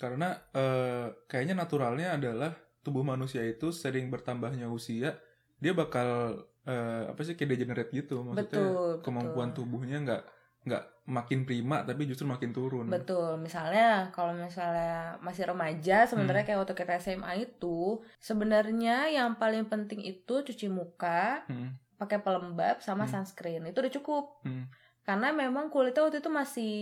Karena 0.00 0.32
eh, 0.50 1.06
kayaknya 1.28 1.54
naturalnya 1.54 2.16
adalah 2.16 2.50
tubuh 2.80 3.04
manusia 3.04 3.44
itu 3.44 3.68
sering 3.70 4.08
bertambahnya 4.08 4.64
usia, 4.66 5.20
dia 5.60 5.72
bakal 5.72 6.40
eh, 6.64 7.04
apa 7.06 7.20
sih 7.20 7.36
kayak 7.36 7.50
degenerate 7.52 7.92
gitu. 7.92 8.24
Maksudnya 8.24 8.64
Betul, 8.64 9.04
kemampuan 9.04 9.52
betul. 9.52 9.68
tubuhnya 9.68 10.00
nggak 10.00 10.22
nggak 10.60 10.84
makin 11.08 11.44
prima 11.44 11.80
tapi 11.82 12.04
justru 12.04 12.24
makin 12.24 12.52
turun. 12.52 12.86
Betul. 12.86 13.36
Misalnya 13.36 14.08
kalau 14.10 14.32
misalnya 14.32 15.16
masih 15.20 15.48
remaja 15.48 16.04
sebenarnya 16.04 16.44
Hmm. 16.44 16.48
kayak 16.48 16.60
waktu 16.60 16.74
kita 16.76 16.92
SMA 16.96 17.32
itu 17.42 18.00
sebenarnya 18.20 19.08
yang 19.08 19.36
paling 19.36 19.64
penting 19.66 20.00
itu 20.00 20.34
cuci 20.40 20.68
muka, 20.68 21.44
Hmm, 21.44 21.76
pakai 21.96 22.20
pelembab 22.20 22.80
sama 22.80 23.04
Hmm. 23.04 23.20
sunscreen. 23.20 23.64
Itu 23.66 23.80
udah 23.80 23.94
cukup. 23.94 24.24
hmm. 24.44 24.64
Karena 25.10 25.34
memang 25.34 25.66
kulitnya 25.66 26.06
waktu 26.06 26.22
itu 26.22 26.30
masih 26.30 26.74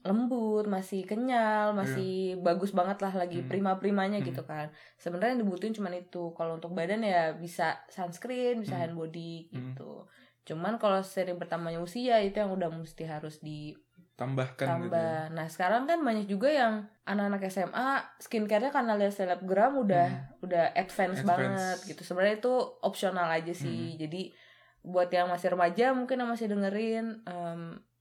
lembut, 0.00 0.64
masih 0.66 1.02
kenyal, 1.02 1.74
masih 1.74 2.12
bagus 2.38 2.70
banget 2.70 3.02
lah 3.02 3.10
lagi. 3.12 3.42
Hmm. 3.42 3.50
prima-primanya 3.50 4.22
Hmm. 4.22 4.28
gitu 4.28 4.42
kan. 4.42 4.70
Sebenarnya 4.94 5.34
yang 5.34 5.42
dibutuhin 5.42 5.74
cuma 5.74 5.90
itu. 5.90 6.30
Kalau 6.30 6.56
untuk 6.56 6.70
badan 6.70 7.02
ya 7.02 7.34
bisa 7.34 7.82
sunscreen, 7.88 8.62
bisa 8.62 8.78
Hmm. 8.78 8.82
hand 8.84 8.94
body 8.94 9.50
Hmm. 9.50 9.74
gitu. 9.74 10.06
Cuman 10.44 10.78
kalau 10.78 11.02
sering 11.02 11.34
bertambahnya 11.36 11.78
usia 11.78 12.18
itu 12.18 12.34
yang 12.34 12.50
udah 12.50 12.70
mesti 12.70 13.02
harus 13.02 13.42
Tambahkan 14.12 14.86
gitu. 14.86 14.94
ya. 14.94 15.26
Nah 15.28 15.46
sekarang 15.48 15.82
kan 15.84 15.98
banyak 15.98 16.26
juga 16.26 16.46
yang 16.46 16.74
anak-anak 17.02 17.42
SMA 17.44 17.88
skincare-nya 18.18 18.70
karena 18.70 18.94
lihat 18.94 19.10
selebgram 19.10 19.74
udah 19.76 20.06
udah 20.38 20.70
advance, 20.72 21.18
Hmm. 21.18 21.26
Advance. 21.26 21.26
banget 21.26 21.78
gitu. 21.88 22.02
Sebenarnya 22.04 22.36
itu 22.38 22.54
opsional 22.80 23.26
aja 23.26 23.50
sih. 23.50 23.96
Jadi 23.96 24.30
buat 24.82 25.08
yang 25.08 25.30
masih 25.30 25.54
remaja 25.54 25.94
mungkin 25.94 26.18
yang 26.18 26.30
masih 26.30 26.50
dengerin 26.50 27.22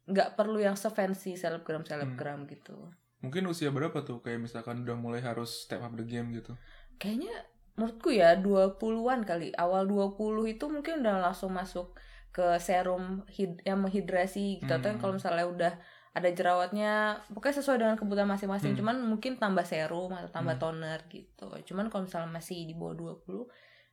nggak 0.02 0.34
perlu 0.34 0.58
yang 0.58 0.74
sefancy 0.74 1.38
selebgram 1.38 1.86
selebgram 1.86 2.44
Hmm. 2.44 2.50
gitu. 2.50 2.78
Mungkin 3.22 3.46
usia 3.46 3.70
berapa 3.70 4.02
tuh? 4.02 4.20
Kayak 4.20 4.50
misalkan 4.50 4.82
udah 4.82 4.98
mulai 4.98 5.22
harus 5.22 5.70
step 5.70 5.80
up 5.80 5.94
the 5.94 6.02
game 6.02 6.34
gitu. 6.34 6.58
Kayaknya 6.98 7.32
menurutku 7.78 8.10
ya 8.10 8.34
20-an 8.36 9.22
kali. 9.24 9.54
Awal 9.54 9.86
20 9.86 10.50
itu 10.50 10.66
mungkin 10.68 11.06
udah 11.06 11.30
langsung 11.30 11.54
masuk 11.54 11.94
ke 12.34 12.58
serum 12.58 13.22
hid 13.30 13.62
yang 13.62 13.78
menghidrasi 13.80 14.66
gitu. 14.66 14.74
Atau 14.74 14.98
Hmm. 14.98 15.00
kalau 15.00 15.14
misalnya 15.22 15.46
udah 15.46 15.74
ada 16.12 16.28
jerawatnya, 16.28 16.92
pokoknya 17.32 17.56
sesuai 17.62 17.78
dengan 17.78 17.96
kebutuhan 17.96 18.28
masing-masing. 18.28 18.74
Hmm. 18.74 18.80
Cuman 18.84 18.96
mungkin 19.06 19.38
tambah 19.38 19.64
serum 19.64 20.12
atau 20.12 20.28
tambah 20.28 20.58
Hmm. 20.58 20.64
toner 20.82 21.00
gitu. 21.08 21.46
Cuman 21.72 21.88
kalau 21.88 22.10
misalnya 22.10 22.28
masih 22.28 22.66
di 22.66 22.74
bawah 22.74 22.98
20, 22.98 23.46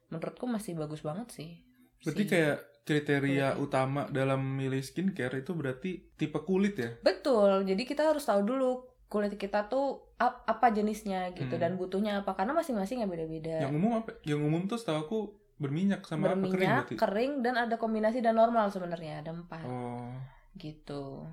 menurutku 0.08 0.48
masih 0.48 0.72
bagus 0.72 1.04
banget 1.04 1.28
sih. 1.30 1.67
Berarti 2.00 2.22
Si- 2.22 2.30
kayak 2.30 2.56
kriteria 2.82 3.20
kulitnya. 3.50 3.60
utama 3.60 4.00
dalam 4.08 4.40
milih 4.40 4.80
skincare 4.80 5.38
itu 5.38 5.52
berarti 5.52 5.90
tipe 6.14 6.40
kulit 6.40 6.74
ya? 6.74 6.90
Betul, 6.98 7.62
jadi 7.62 7.82
kita 7.82 8.02
harus 8.06 8.22
tahu 8.22 8.42
dulu 8.42 8.70
kulit 9.06 9.34
kita 9.34 9.66
tuh 9.66 9.86
ap- 10.16 10.44
apa 10.44 10.68
jenisnya 10.68 11.32
gitu 11.32 11.50
Hmm. 11.50 11.62
dan 11.62 11.72
butuhnya 11.74 12.12
apa 12.18 12.32
karena 12.34 12.52
masing-masing 12.52 13.00
ya 13.00 13.06
beda-beda. 13.06 13.60
Yang 13.60 13.74
umum 13.74 13.92
apa? 13.98 14.10
Yang 14.22 14.40
umum 14.42 14.62
tuh 14.64 14.76
setahu 14.76 14.98
aku 15.00 15.18
berminyak 15.56 16.00
sama 16.02 16.28
apa 16.28 16.38
kering 16.38 16.44
Berminyak, 16.46 16.76
berarti. 16.86 16.94
kering, 16.96 17.32
dan 17.42 17.54
ada 17.58 17.74
kombinasi 17.74 18.18
dan 18.18 18.34
normal 18.34 18.68
sebenarnya 18.68 19.20
ada 19.20 19.32
empat 19.32 19.64
Oh. 19.64 20.12
gitu. 20.54 21.26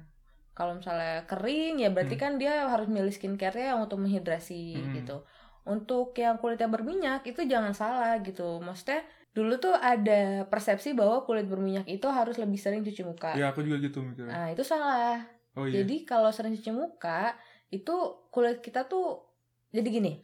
Kalau 0.51 0.73
misalnya 0.73 1.23
kering 1.25 1.77
ya 1.77 1.89
berarti 1.89 2.15
Hmm. 2.15 2.23
kan 2.25 2.31
dia 2.35 2.65
harus 2.65 2.87
milih 2.87 3.11
skincare-nya 3.11 3.71
yang 3.71 3.81
untuk 3.81 3.99
menghidrasi 3.99 4.63
Hmm. 4.73 4.93
gitu. 4.93 5.17
Untuk 5.63 6.15
yang 6.15 6.35
kulitnya 6.35 6.67
berminyak 6.67 7.21
itu 7.23 7.43
jangan 7.43 7.71
salah 7.71 8.17
gitu. 8.19 8.59
Maksudnya 8.59 9.03
dulu 9.35 9.59
tuh 9.59 9.75
ada 9.75 10.47
persepsi 10.47 10.95
bahwa 10.95 11.21
kulit 11.21 11.43
berminyak 11.43 11.83
itu 11.85 12.07
harus 12.07 12.39
lebih 12.39 12.55
sering 12.55 12.81
cuci 12.81 13.03
muka. 13.03 13.35
Ya 13.35 13.51
aku 13.51 13.61
juga 13.61 13.77
gitu 13.77 13.99
mikirnya. 13.99 14.31
Nah, 14.31 14.47
itu 14.49 14.63
salah. 14.63 15.19
Oh 15.53 15.67
iya. 15.67 15.83
Jadi 15.83 16.03
kalau 16.03 16.31
sering 16.31 16.55
cuci 16.55 16.71
muka 16.71 17.35
itu 17.67 17.91
kulit 18.29 18.59
kita 18.59 18.87
tuh 18.87 19.27
jadi 19.69 19.83
gini. 19.85 20.23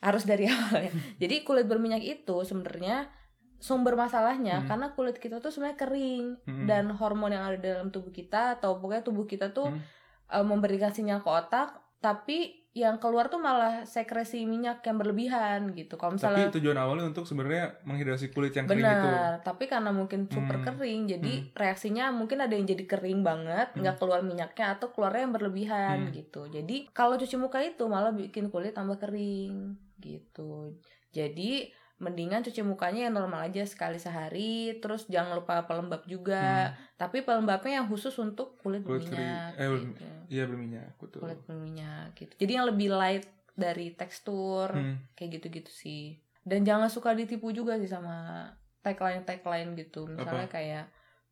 Harus 0.00 0.24
dari 0.24 0.48
awal 0.52 0.80
ya. 0.80 0.92
jadi 1.20 1.44
kulit 1.44 1.68
berminyak 1.68 2.00
itu 2.00 2.36
sebenarnya 2.40 3.12
sumber 3.60 3.92
masalahnya 3.92 4.64
Hmm. 4.64 4.66
karena 4.66 4.86
kulit 4.90 5.20
kita 5.20 5.36
tuh 5.36 5.52
sebenarnya 5.52 5.76
kering 5.76 6.26
Mm-mm. 6.40 6.64
dan 6.64 6.88
hormon 6.90 7.28
yang 7.28 7.44
ada 7.44 7.60
dalam 7.60 7.92
tubuh 7.92 8.08
kita 8.08 8.56
atau 8.56 8.80
pokoknya 8.80 9.04
tubuh 9.04 9.28
kita 9.28 9.52
tuh 9.52 9.68
Hmm. 9.68 9.84
eh, 10.32 10.40
memberikan 10.40 10.88
sinyal 10.88 11.20
ke 11.20 11.28
otak 11.28 11.76
tapi 12.00 12.59
yang 12.70 13.02
keluar 13.02 13.26
tuh 13.26 13.42
malah 13.42 13.82
sekresi 13.82 14.46
minyak 14.46 14.78
yang 14.86 14.94
berlebihan 14.94 15.74
gitu. 15.74 15.98
Kalau 15.98 16.14
Tapi 16.14 16.22
misalnya 16.22 16.54
tujuan 16.54 16.78
awalnya 16.78 17.10
untuk 17.10 17.26
sebenarnya 17.26 17.82
menghidrasi 17.82 18.30
kulit 18.30 18.54
yang 18.54 18.70
kering 18.70 18.78
itu. 18.78 19.10
Benar, 19.10 19.42
tapi 19.42 19.66
karena 19.66 19.90
mungkin 19.90 20.30
super 20.30 20.62
Hmm. 20.62 20.66
kering, 20.70 21.02
jadi 21.10 21.32
reaksinya 21.50 22.14
mungkin 22.14 22.38
ada 22.38 22.54
yang 22.54 22.70
jadi 22.70 22.86
kering 22.86 23.26
banget, 23.26 23.74
Hmm. 23.74 23.82
nggak 23.82 23.96
keluar 23.98 24.22
minyaknya 24.22 24.78
atau 24.78 24.94
keluarnya 24.94 25.26
yang 25.26 25.34
berlebihan 25.34 25.96
Hmm. 26.06 26.14
gitu. 26.14 26.46
Jadi 26.46 26.86
kalau 26.94 27.18
cuci 27.18 27.34
muka 27.34 27.58
itu 27.58 27.82
malah 27.90 28.14
bikin 28.14 28.46
kulit 28.54 28.78
tambah 28.78 29.02
kering 29.02 29.74
gitu. 29.98 30.78
Jadi 31.10 31.74
mendingan 32.00 32.40
cuci 32.40 32.64
mukanya 32.64 33.06
yang 33.06 33.14
normal 33.14 33.46
aja 33.46 33.62
sekali 33.62 34.00
sehari, 34.00 34.80
terus 34.80 35.04
jangan 35.06 35.36
lupa 35.36 35.68
pelembab 35.68 36.08
juga. 36.08 36.72
Tapi 36.96 37.20
pelembabnya 37.20 37.84
yang 37.84 37.86
khusus 37.86 38.16
untuk 38.16 38.56
kulit, 38.58 38.80
Hmm. 38.80 38.96
Kulit 38.96 39.04
berminyak. 39.06 39.52
Eh, 39.54 39.68
gitu. 39.68 40.02
Iya 40.26 40.44
berminyak, 40.48 40.88
betul. 40.96 41.20
Kulit 41.20 41.40
berminyak 41.44 42.16
gitu. 42.16 42.32
Jadi 42.34 42.52
yang 42.56 42.66
lebih 42.66 42.88
light 42.90 43.28
dari 43.52 43.92
tekstur 43.92 44.72
Hmm. 44.72 44.96
kayak 45.12 45.36
gitu-gitu 45.36 45.68
sih 45.68 46.16
dan 46.40 46.64
jangan 46.64 46.88
suka 46.88 47.12
ditipu 47.12 47.52
juga 47.52 47.76
sih 47.76 47.84
sama 47.84 48.48
tagline 48.80 49.28
tagline 49.28 49.76
gitu 49.76 50.08
misalnya 50.08 50.48
kayak 50.48 50.84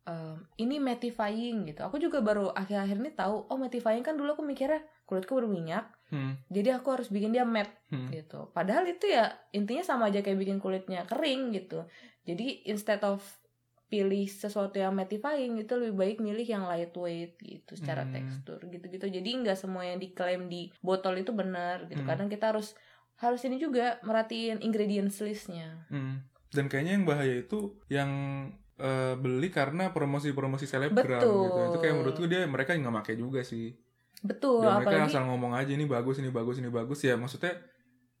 ehm, 0.05 0.45
ini 0.57 0.77
mattifying 0.77 1.65
gitu 1.65 1.81
aku 1.81 1.97
juga 1.97 2.21
baru 2.21 2.53
akhir-akhir 2.53 3.01
ini 3.01 3.11
tahu 3.17 3.49
oh 3.49 3.57
mattifying 3.57 4.05
kan 4.05 4.13
dulu 4.13 4.37
aku 4.37 4.45
mikirnya 4.45 4.77
kulitku 5.09 5.33
berminyak 5.33 5.89
Hmm. 6.09 6.33
jadi 6.47 6.77
aku 6.77 6.89
harus 6.89 7.07
bikin 7.07 7.31
dia 7.31 7.45
matte 7.45 7.73
Hmm. 7.89 8.09
gitu 8.09 8.49
padahal 8.49 8.85
itu 8.85 9.05
ya 9.05 9.29
intinya 9.49 9.81
sama 9.81 10.09
aja 10.09 10.19
kayak 10.19 10.37
bikin 10.37 10.57
kulitnya 10.57 11.05
kering 11.05 11.53
gitu 11.53 11.85
jadi 12.23 12.65
instead 12.65 13.01
of 13.01 13.21
pilih 13.85 14.25
sesuatu 14.25 14.77
yang 14.77 14.93
mattifying 14.93 15.57
itu 15.57 15.73
lebih 15.73 15.95
baik 15.95 16.17
milih 16.19 16.45
yang 16.45 16.63
lightweight 16.63 17.37
gitu 17.37 17.73
secara 17.73 18.05
Hmm. 18.05 18.13
tekstur 18.13 18.61
gitu-gitu 18.63 19.09
jadi 19.09 19.29
nggak 19.41 19.57
semua 19.57 19.81
yang 19.83 19.97
diklaim 19.97 20.45
di 20.45 20.69
botol 20.79 21.17
itu 21.17 21.33
benar 21.33 21.85
gitu 21.85 22.01
Hmm. 22.01 22.09
kadang 22.09 22.29
kita 22.29 22.53
harus 22.53 22.77
harus 23.17 23.41
ini 23.43 23.57
juga 23.57 23.97
merhatiin 24.01 24.61
ingredients 24.61 25.19
listnya 25.19 25.85
Hmm. 25.89 26.21
Dan 26.49 26.65
kayaknya 26.65 26.97
yang 26.97 27.05
bahaya 27.05 27.35
itu 27.39 27.77
yang 27.87 28.09
eh, 28.79 29.13
beli 29.13 29.51
karena 29.51 29.91
promosi-promosi 29.91 30.63
selebgram 30.63 31.19
Betul. 31.19 31.43
gitu. 31.43 31.59
Itu 31.67 31.77
kayak 31.77 31.93
menurutku 31.93 32.25
dia 32.25 32.47
mereka 32.47 32.71
nggak 32.71 32.95
pakai 33.03 33.19
juga 33.19 33.43
sih. 33.43 33.75
Betul 34.21 34.61
Dan 34.61 34.79
mereka 34.79 34.89
apalagi 34.91 35.09
asal 35.09 35.23
ngomong 35.25 35.53
aja 35.53 35.71
ini 35.71 35.85
bagus, 35.85 36.19
ini 36.19 36.29
bagus, 36.29 36.55
ini 36.57 36.67
bagus 36.67 36.99
ya. 37.01 37.15
Maksudnya 37.15 37.55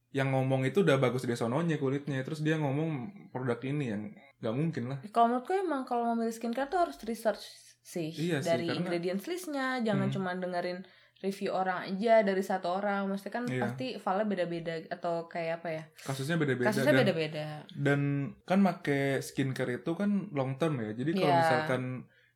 yang 0.09 0.31
ngomong 0.31 0.63
itu 0.63 0.81
udah 0.81 0.97
bagus 0.97 1.21
dia 1.21 1.35
sononya 1.35 1.75
kulitnya, 1.75 2.23
terus 2.23 2.39
dia 2.39 2.55
ngomong 2.55 2.89
produk 3.29 3.59
ini 3.63 3.85
yang 3.87 4.01
nggak 4.39 4.55
mungkin 4.55 4.83
lah. 4.87 4.97
kalau 5.09 5.35
menurutku 5.35 5.51
emang 5.53 5.83
kalau 5.83 6.01
mau 6.03 6.15
milih 6.15 6.31
skincare 6.31 6.65
tuh 6.65 6.79
harus 6.79 6.95
research 7.03 7.43
sih 7.81 8.07
Iya 8.09 8.39
sih, 8.39 8.47
dari 8.47 8.65
karena- 8.65 8.79
ingredients 8.79 9.27
listnya 9.27 9.83
jangan 9.83 10.07
Hmm. 10.07 10.15
cuma 10.15 10.31
dengerin 10.33 10.79
review 11.19 11.51
orang 11.51 11.83
aja 11.85 12.23
dari 12.23 12.39
satu 12.39 12.71
orang 12.71 13.03
mesti 13.05 13.27
kan 13.27 13.43
Iya. 13.43 13.59
pasti 13.59 13.99
file 13.99 14.23
beda-beda 14.23 14.79
atau 14.87 15.27
kayak 15.27 15.59
apa 15.59 15.69
ya 15.69 15.83
Kasusnya 15.99 16.39
beda-beda 16.39 16.71
kasusnya 16.71 16.95
dan 16.95 17.01
beda-beda 17.03 17.45
dan 17.69 17.99
kan 18.41 18.59
make 18.59 18.95
skincare 19.19 19.75
itu 19.75 19.91
kan 19.93 20.31
long 20.31 20.55
term 20.55 20.79
ya. 20.79 20.95
Jadi 20.95 21.11
kalau 21.13 21.27
Iya. 21.27 21.39
misalkan 21.43 21.81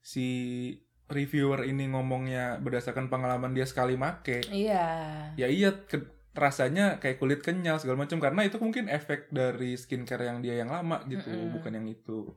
si 0.03 0.25
reviewer 1.13 1.63
ini 1.63 1.85
ngomongnya 1.87 2.57
berdasarkan 2.57 3.07
pengalaman 3.07 3.53
dia 3.53 3.63
sekali 3.63 3.93
make, 3.93 4.43
iya. 4.49 4.85
Ya 5.33 5.47
iya 5.47 5.71
ke- 5.79 6.09
rasanya 6.33 6.97
kayak 6.97 7.17
kulit 7.17 7.39
kenyal 7.39 7.77
segala 7.77 8.01
macam. 8.01 8.17
Karena 8.17 8.41
itu 8.41 8.57
mungkin 8.57 8.89
efek 8.89 9.29
dari 9.29 9.77
skincare 9.77 10.25
yang 10.25 10.41
dia 10.41 10.57
yang 10.57 10.67
lama 10.67 11.05
gitu 11.05 11.29
Mm-mm. 11.29 11.53
bukan 11.53 11.71
yang 11.71 11.85
itu. 11.85 12.33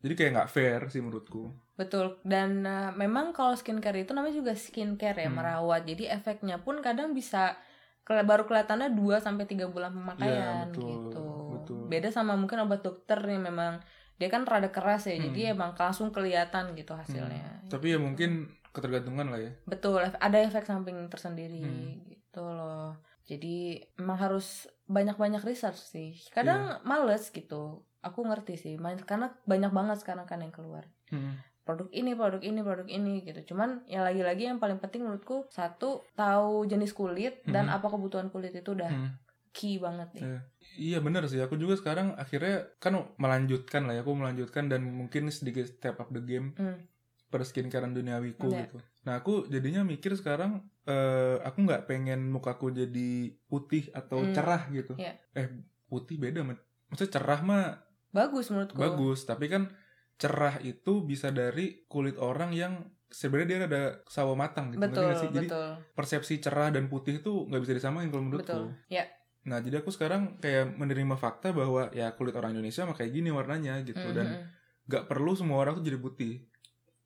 Jadi 0.00 0.14
kayak 0.14 0.30
nggak 0.32 0.50
fair 0.50 0.80
sih 0.86 1.02
menurutku. 1.02 1.50
Betul. 1.74 2.22
Dan 2.22 2.62
uh, 2.62 2.94
memang 2.94 3.34
kalau 3.34 3.52
skincare 3.52 4.00
itu 4.00 4.14
namanya 4.14 4.38
juga 4.38 4.54
skincare 4.54 5.18
ya 5.18 5.26
Hmm. 5.26 5.36
merawat. 5.36 5.82
Jadi 5.84 6.06
efeknya 6.06 6.56
pun 6.56 6.78
kadang 6.78 7.10
bisa 7.10 7.58
baru 8.06 8.42
kelihatannya 8.42 8.90
2 8.92 9.18
sampai 9.18 9.46
tiga 9.46 9.66
bulan 9.66 9.92
pemakaian 9.92 10.66
Iya, 10.66 10.72
betul, 10.72 10.82
gitu. 10.88 11.26
betul. 11.52 11.80
beda 11.86 12.10
sama 12.10 12.34
mungkin 12.34 12.58
obat 12.60 12.82
dokter 12.82 13.18
yang 13.22 13.44
memang 13.44 13.78
dia 14.20 14.28
kan 14.28 14.44
rada 14.44 14.68
keras 14.68 15.08
ya 15.08 15.16
jadi 15.16 15.40
Hmm. 15.48 15.52
emang 15.56 15.70
langsung 15.72 16.12
kelihatan 16.12 16.76
gitu 16.76 16.92
hasilnya 16.92 17.64
tapi 17.66 17.90
ya 17.90 17.98
mungkin 17.98 18.52
ketergantungan 18.70 19.26
lah 19.26 19.40
ya 19.40 19.52
betul 19.64 19.96
ada 19.98 20.38
efek 20.38 20.62
samping 20.62 21.08
tersendiri 21.08 21.58
Hmm. 21.58 22.04
gitu 22.04 22.44
loh 22.44 23.00
jadi 23.24 23.56
emang 23.96 24.20
harus 24.20 24.68
banyak-banyak 24.84 25.40
research 25.40 25.80
sih 25.80 26.12
kadang 26.30 26.76
Iya. 26.76 26.84
males 26.84 27.30
gitu 27.30 27.62
aku 28.00 28.20
ngerti 28.22 28.54
sih 28.54 28.74
karena 29.00 29.32
banyak 29.44 29.70
banget 29.70 29.96
sekarang 29.98 30.24
kan 30.24 30.38
yang 30.38 30.50
keluar 30.50 30.84
Hmm. 31.08 31.40
produk 31.60 31.88
ini 31.90 32.12
produk 32.12 32.40
ini 32.40 32.60
produk 32.60 32.88
ini 32.88 33.22
gitu 33.22 33.54
cuman 33.54 33.86
ya 33.86 34.02
lagi-lagi 34.02 34.44
yang 34.44 34.58
paling 34.58 34.78
penting 34.78 35.00
menurutku 35.00 35.46
satu 35.48 36.02
tahu 36.12 36.66
jenis 36.66 36.92
kulit 36.92 37.40
dan 37.46 37.66
Mhm. 37.66 37.76
apa 37.78 37.86
kebutuhan 37.88 38.28
kulit 38.28 38.52
itu 38.52 38.74
udah 38.74 38.90
Hmm. 38.90 39.10
Key 39.50 39.76
banget 39.76 40.08
nih 40.14 40.22
Iya. 40.22 40.40
iya 40.78 40.98
bener 40.98 41.26
sih 41.26 41.38
aku 41.38 41.54
juga 41.54 41.74
sekarang 41.74 42.14
akhirnya 42.14 42.70
kan 42.78 42.94
melanjutkan 43.16 43.84
lah 43.84 43.98
ya 43.98 44.02
aku 44.02 44.14
melanjutkan 44.14 44.70
dan 44.70 44.86
mungkin 44.86 45.26
sedikit 45.28 45.66
step 45.66 45.98
up 45.98 46.10
the 46.10 46.22
game 46.22 46.54
Hmm. 46.54 46.78
pada 47.26 47.42
skincarean 47.42 47.90
duniawiku 47.90 48.46
Iya. 48.48 48.60
gitu 48.64 48.78
nah 49.00 49.18
aku 49.18 49.46
jadinya 49.46 49.82
mikir 49.82 50.14
sekarang 50.14 50.66
eh, 50.84 51.36
aku 51.40 51.62
nggak 51.62 51.86
pengen 51.86 52.28
mukaku 52.28 52.70
jadi 52.70 53.10
putih 53.46 53.90
atau 53.90 54.22
Hmm. 54.22 54.34
cerah 54.34 54.66
gitu 54.68 54.94
Iya. 54.94 55.14
eh 55.34 55.46
putih 55.86 56.16
beda 56.16 56.42
maksudnya 56.42 57.10
cerah 57.10 57.40
mah 57.40 57.82
bagus 58.10 58.50
menurutku 58.50 58.74
bagus 58.76 59.22
tapi 59.22 59.46
kan 59.46 59.70
cerah 60.14 60.58
itu 60.60 61.02
bisa 61.02 61.30
dari 61.30 61.86
kulit 61.86 62.18
orang 62.18 62.50
yang 62.52 62.74
sebenarnya 63.06 63.46
dia 63.48 63.58
ada 63.66 63.82
sawo 64.06 64.34
matang 64.34 64.70
gitu 64.70 64.82
betul 64.82 65.10
sih? 65.16 65.30
jadi 65.30 65.46
betul 65.46 65.68
persepsi 65.92 66.34
cerah 66.38 66.70
dan 66.70 66.86
putih 66.86 67.18
itu 67.18 67.46
nggak 67.46 67.60
bisa 67.60 67.74
disamain 67.74 68.06
kalau 68.06 68.22
menurutku 68.22 68.46
betul 68.46 68.64
ya 68.86 69.02
nah 69.42 69.58
jadi 69.58 69.80
aku 69.80 69.88
sekarang 69.88 70.36
kayak 70.36 70.74
menerima 70.74 71.16
fakta 71.16 71.50
bahwa 71.50 71.88
ya 71.90 72.12
kulit 72.12 72.32
orang 72.32 72.52
Indonesia 72.52 72.84
mah 72.84 72.92
kayak 72.92 73.08
gini 73.10 73.28
warnanya 73.28 73.80
gitu 73.80 74.04
dan 74.10 74.26
Mhm. 74.26 74.44
nggak 74.86 75.04
perlu 75.06 75.32
semua 75.32 75.58
orang 75.58 75.74
tuh 75.74 75.86
jadi 75.86 75.96
putih 75.96 76.44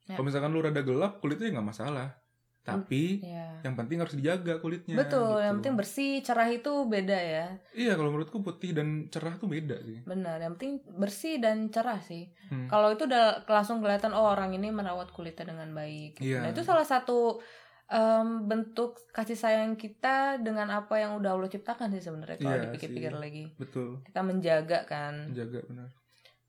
Ya. 0.03 0.13
kalau 0.13 0.27
misalkan 0.27 0.49
lu 0.49 0.59
rada 0.59 0.79
gelap 0.79 1.17
kulitnya 1.17 1.49
nggak 1.51 1.65
masalah 1.67 2.13
tapi 2.61 3.21
ya 3.21 3.61
yang 3.61 3.73
penting 3.73 3.97
harus 3.99 4.13
dijaga 4.13 4.57
kulitnya 4.57 4.93
betul 4.95 5.21
gitu. 5.31 5.37
yang 5.39 5.53
penting 5.55 5.75
bersih 5.75 6.11
cerah 6.19 6.49
itu 6.49 6.71
beda 6.83 7.13
ya 7.15 7.45
iya 7.71 7.93
kalau 7.93 8.09
menurutku 8.09 8.41
putih 8.41 8.73
dan 8.73 8.87
cerah 9.07 9.33
tuh 9.35 9.45
beda 9.45 9.77
sih 9.79 10.01
benar 10.01 10.37
yang 10.39 10.53
penting 10.53 10.77
bersih 10.91 11.37
dan 11.37 11.69
cerah 11.69 11.97
sih 11.99 12.33
Hmm. 12.45 12.65
kalau 12.65 12.89
itu 12.89 13.05
udah 13.05 13.45
langsung 13.45 13.79
kelihatan 13.79 14.11
oh 14.11 14.27
orang 14.27 14.51
ini 14.51 14.69
merawat 14.69 15.09
kulitnya 15.09 15.45
dengan 15.47 15.71
baik 15.71 16.17
Iya. 16.19 16.41
nah 16.41 16.49
itu 16.49 16.61
salah 16.61 16.83
satu 16.83 17.37
em, 17.85 18.27
bentuk 18.45 18.97
kasih 19.11 19.37
sayang 19.37 19.77
kita 19.77 20.41
dengan 20.41 20.69
apa 20.73 20.97
yang 20.97 21.15
udah 21.15 21.37
Allah 21.37 21.47
ciptakan 21.47 21.93
sih 21.93 22.01
sebenarnya 22.01 22.37
kalau 22.37 22.55
Iya 22.55 22.63
dipikir-pikir 22.67 23.13
lagi. 23.13 23.45
Betul. 23.55 24.01
Kita 24.01 24.21
menjaga 24.21 24.85
kan. 24.85 25.29
Menjaga 25.29 25.59
benar. 25.69 25.89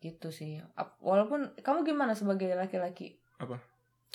Gitu 0.01 0.29
sih. 0.31 0.61
Walaupun 1.01 1.53
kamu 1.61 1.85
gimana 1.85 2.16
sebagai 2.16 2.53
laki-laki? 2.53 3.20
Apa? 3.37 3.61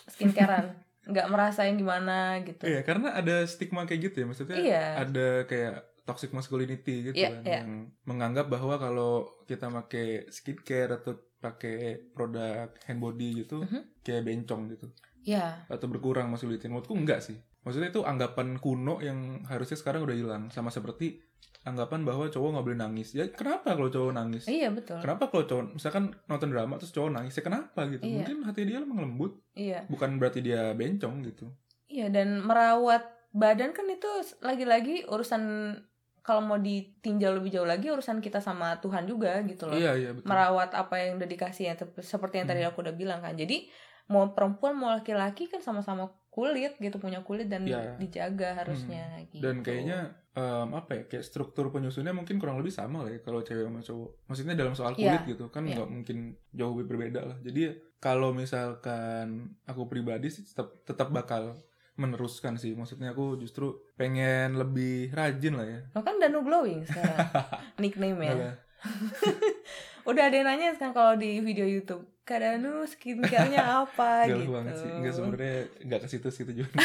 skincarean? 0.09 0.73
Nggak 1.11 1.27
merasa 1.29 1.65
yang 1.65 1.77
gimana 1.77 2.41
gitu? 2.45 2.65
Iya, 2.65 2.85
karena 2.85 3.13
ada 3.13 3.45
stigma 3.45 3.85
kayak 3.85 4.11
gitu 4.11 4.21
ya, 4.21 4.25
maksudnya 4.29 4.57
Iya. 4.57 4.83
ada 5.01 5.27
kayak 5.45 5.75
toxic 6.05 6.29
masculinity 6.29 7.09
gitu 7.09 7.17
Iya, 7.17 7.29
kan 7.29 7.45
iya. 7.45 7.53
yang 7.61 7.69
menganggap 8.05 8.49
bahwa 8.49 8.77
kalau 8.77 9.25
kita 9.45 9.69
pakai 9.69 10.29
skincare 10.29 10.97
atau 10.97 11.17
pakai 11.37 11.97
produk 12.13 12.69
hand 12.85 13.01
body 13.01 13.45
gitu 13.45 13.65
Mhm. 13.65 14.01
kayak 14.01 14.25
bencong 14.25 14.69
gitu 14.69 14.89
ya 15.21 15.65
atau 15.67 15.85
berkurang 15.85 16.27
masculinity. 16.27 16.65
Menurutku 16.65 16.93
enggak 16.93 17.21
sih. 17.21 17.37
Maksudnya 17.61 17.89
itu 17.89 18.01
anggapan 18.01 18.57
kuno 18.57 18.97
yang 18.99 19.45
harusnya 19.45 19.75
sekarang 19.75 20.01
udah 20.01 20.13
hilang 20.13 20.43
sama 20.49 20.69
seperti 20.69 21.21
anggapan 21.61 22.01
bahwa 22.01 22.25
cowok 22.25 22.49
nggak 22.51 22.65
boleh 22.65 22.79
nangis. 22.79 23.13
Ya 23.13 23.29
kenapa 23.29 23.73
kalau 23.73 23.87
cowok 23.87 24.11
nangis? 24.11 24.43
iya 24.45 24.67
betul 24.67 24.97
Kenapa 24.97 25.29
kalau 25.29 25.45
cowok 25.45 25.77
misalkan 25.77 26.09
nonton 26.25 26.49
drama 26.49 26.73
terus 26.75 26.89
cowok 26.89 27.11
nangis 27.11 27.33
ya 27.33 27.43
kenapa 27.43 27.85
gitu? 27.85 28.01
Iya. 28.01 28.15
Mungkin 28.17 28.37
hati 28.43 28.61
dia 28.65 28.77
emang 28.79 28.99
lembut, 28.99 29.37
iya 29.53 29.85
bukan 29.85 30.17
berarti 30.17 30.41
dia 30.41 30.73
bencong 30.73 31.21
gitu. 31.23 31.53
iya 31.85 32.07
dan 32.07 32.39
merawat 32.39 33.03
badan 33.29 33.71
kan 33.71 33.83
itu 33.85 34.09
lagi-lagi 34.41 35.03
urusan 35.05 35.75
kalau 36.21 36.39
mau 36.39 36.55
ditinjau 36.55 37.33
lebih 37.33 37.51
jauh 37.51 37.65
lagi 37.65 37.89
urusan 37.89 38.21
kita 38.21 38.39
sama 38.39 38.79
Tuhan 38.79 39.03
juga 39.03 39.41
gitu 39.43 39.65
loh 39.65 39.75
Iya, 39.75 39.91
iya 39.95 40.09
betul. 40.11 40.25
merawat 40.25 40.71
apa 40.71 40.95
yang 40.97 41.17
udah 41.17 41.25
dikasih 41.25 41.63
ya 41.67 41.73
seperti 41.99 42.39
yang 42.39 42.47
tadi 42.47 42.61
Hmm. 42.61 42.69
aku 42.69 42.79
udah 42.79 42.93
bilang 42.93 43.19
kan 43.19 43.33
jadi 43.33 43.67
mau 44.11 44.29
perempuan 44.29 44.75
mau 44.75 44.91
laki-laki 44.91 45.47
kan 45.47 45.59
sama-sama 45.59 46.11
kulit 46.27 46.75
gitu 46.77 46.95
punya 46.95 47.19
kulit 47.21 47.47
dan 47.47 47.63
Iya. 47.63 47.95
dijaga 47.95 48.55
harusnya 48.55 49.19
gitu. 49.27 49.43
Dan 49.43 49.59
kayaknya 49.61 50.15
em, 50.31 50.67
apa 50.71 50.91
ya 50.95 51.03
kayak 51.03 51.23
struktur 51.23 51.71
penyusunnya 51.71 52.11
mungkin 52.11 52.39
kurang 52.39 52.55
lebih 52.55 52.71
sama 52.71 53.03
lah 53.03 53.11
ya 53.11 53.19
kalau 53.19 53.39
cewek 53.39 53.67
sama 53.67 53.79
cowok. 53.79 54.09
Maksudnya 54.27 54.55
dalam 54.55 54.71
soal 54.71 54.95
Iya, 54.95 55.19
kulit 55.19 55.35
gitu 55.35 55.45
kan 55.47 55.63
iya. 55.63 55.75
nggak 55.75 55.89
mungkin 55.91 56.17
jauh 56.51 56.71
lebih 56.71 56.87
berbeda 56.87 57.21
lah. 57.25 57.37
Jadi 57.39 57.61
kalau 57.99 58.31
misalkan 58.31 59.27
aku 59.63 59.87
pribadi 59.87 60.27
sih 60.27 60.43
tetap 60.43 60.71
tetap 60.83 61.11
bakal 61.11 61.59
meneruskan 61.95 62.55
sih. 62.55 62.73
Maksudnya 62.73 63.11
aku 63.11 63.35
justru 63.35 63.83
pengen 63.93 64.55
lebih 64.55 65.11
rajin 65.11 65.59
lah 65.59 65.67
ya. 65.67 65.79
Lo 65.91 65.99
kan 65.99 66.15
Danu 66.15 66.47
Glowing 66.47 66.87
sekarang 66.87 67.27
nickname 67.83 68.19
ya. 68.23 68.35
Udah 70.05 70.23
ada 70.29 70.35
yang 70.35 70.47
nanya 70.49 70.73
sekarang 70.73 70.95
kalau 70.97 71.13
di 71.17 71.41
video 71.41 71.65
YouTube, 71.65 72.05
Kak 72.25 72.41
Danu 72.41 72.85
skincare-nya 72.85 73.63
apa 73.85 74.25
Galau 74.25 74.41
gitu. 74.41 74.51
banget 74.53 74.75
sih. 74.77 74.89
Enggak 74.89 75.13
sebenarnya 75.13 75.55
enggak 75.85 75.99
ke 76.05 76.07
situ 76.09 76.27
sih 76.33 76.43
tujuan. 76.47 76.71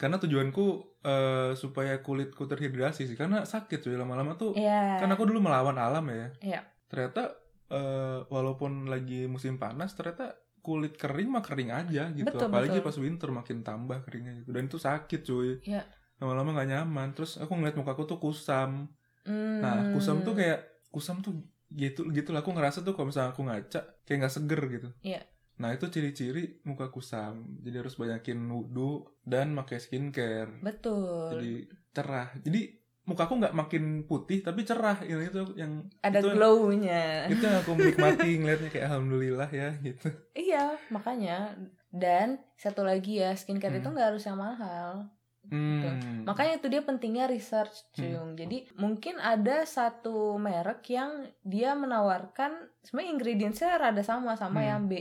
Karena 0.00 0.16
tujuanku 0.16 0.66
eh, 1.04 1.52
supaya 1.58 2.00
kulitku 2.00 2.48
terhidrasi 2.48 3.04
sih. 3.04 3.16
Karena 3.18 3.44
sakit 3.44 3.84
cuy 3.84 3.96
lama-lama 3.98 4.38
tuh. 4.38 4.56
Iya. 4.56 5.02
Kan 5.02 5.12
aku 5.12 5.28
dulu 5.28 5.44
melawan 5.44 5.76
alam 5.76 6.06
ya. 6.08 6.26
Iya. 6.40 6.60
Ternyata 6.88 7.36
eh, 7.68 8.18
walaupun 8.30 8.88
lagi 8.88 9.28
musim 9.28 9.60
panas, 9.60 9.92
ternyata 9.92 10.40
kulit 10.60 10.96
kering 10.96 11.32
mah 11.32 11.44
kering 11.44 11.72
aja 11.72 12.12
gitu. 12.12 12.28
Betul, 12.28 12.48
Apalagi 12.48 12.80
betul. 12.80 12.88
pas 12.88 12.96
winter 13.00 13.28
makin 13.32 13.58
tambah 13.60 13.98
keringnya 14.04 14.44
gitu. 14.44 14.50
Dan 14.52 14.68
itu 14.68 14.78
sakit 14.80 15.20
cuy. 15.26 15.60
Iya. 15.64 15.84
Lama-lama 16.20 16.56
gak 16.56 16.68
nyaman. 16.68 17.08
Terus 17.16 17.40
aku 17.40 17.52
ngeliat 17.56 17.76
mukaku 17.76 18.08
tuh 18.08 18.20
kusam. 18.20 18.88
Hmm. 19.24 19.60
Nah, 19.60 19.92
kusam 19.92 20.24
tuh 20.24 20.32
kayak 20.32 20.64
kusam 20.90 21.18
tuh 21.18 21.40
gitu 21.70 22.10
gitu 22.10 22.30
lah 22.30 22.42
aku 22.42 22.50
ngerasa 22.50 22.82
tuh 22.82 22.92
kalau 22.92 23.08
misalnya 23.08 23.30
aku 23.30 23.42
ngaca 23.42 23.80
kayak 24.02 24.18
nggak 24.20 24.34
seger 24.34 24.62
gitu. 24.68 24.88
Iya. 25.00 25.22
Nah 25.56 25.70
itu 25.70 25.86
ciri-ciri 25.86 26.58
muka 26.62 26.88
kusam. 26.88 27.58
Jadi 27.58 27.76
harus 27.78 27.94
banyakin 27.94 28.38
wudhu 28.44 28.90
dan 29.22 29.54
pakai 29.54 29.78
skincare. 29.78 30.58
betul. 30.60 31.30
Jadi 31.30 31.52
cerah. 31.90 32.32
Jadi 32.36 32.74
mukaku 33.00 33.32
nggak 33.36 33.54
makin 33.54 33.84
putih 34.04 34.40
tapi 34.40 34.62
cerah. 34.62 34.98
Ini 35.00 35.28
itu 35.28 35.42
yang 35.54 35.86
Ada 36.00 36.18
itu, 36.18 36.28
glow-nya. 36.32 37.28
itu 37.28 37.42
yang 37.42 37.58
aku 37.58 37.72
menikmati 37.72 38.28
ngeliatnya 38.40 38.68
kayak 38.68 38.86
alhamdulillah 38.88 39.50
ya 39.50 39.70
gitu. 39.78 40.08
Iya, 40.32 40.74
makanya. 40.88 41.54
Dan 41.90 42.38
satu 42.54 42.82
lagi 42.82 43.18
ya, 43.18 43.34
skincare 43.34 43.74
Hmm. 43.74 43.80
itu 43.80 43.88
nggak 43.90 44.08
harus 44.10 44.22
yang 44.24 44.38
mahal. 44.38 45.10
Hmm. 45.50 46.22
Makanya 46.22 46.56
itu 46.56 46.66
dia 46.66 46.80
pentingnya 46.80 47.26
research, 47.26 47.90
Cuyung. 47.92 48.34
Jadi 48.34 48.70
mungkin 48.74 49.18
ada 49.18 49.62
satu 49.62 50.34
merek 50.36 50.86
yang 50.88 51.10
dia 51.42 51.74
menawarkan 51.74 52.54
sebenarnya 52.80 53.10
ingredientsnya 53.12 53.76
rada 53.76 54.00
sama 54.00 54.34
sama 54.34 54.58
Hmm. 54.58 54.68
yang 54.68 54.82
B. 54.86 54.92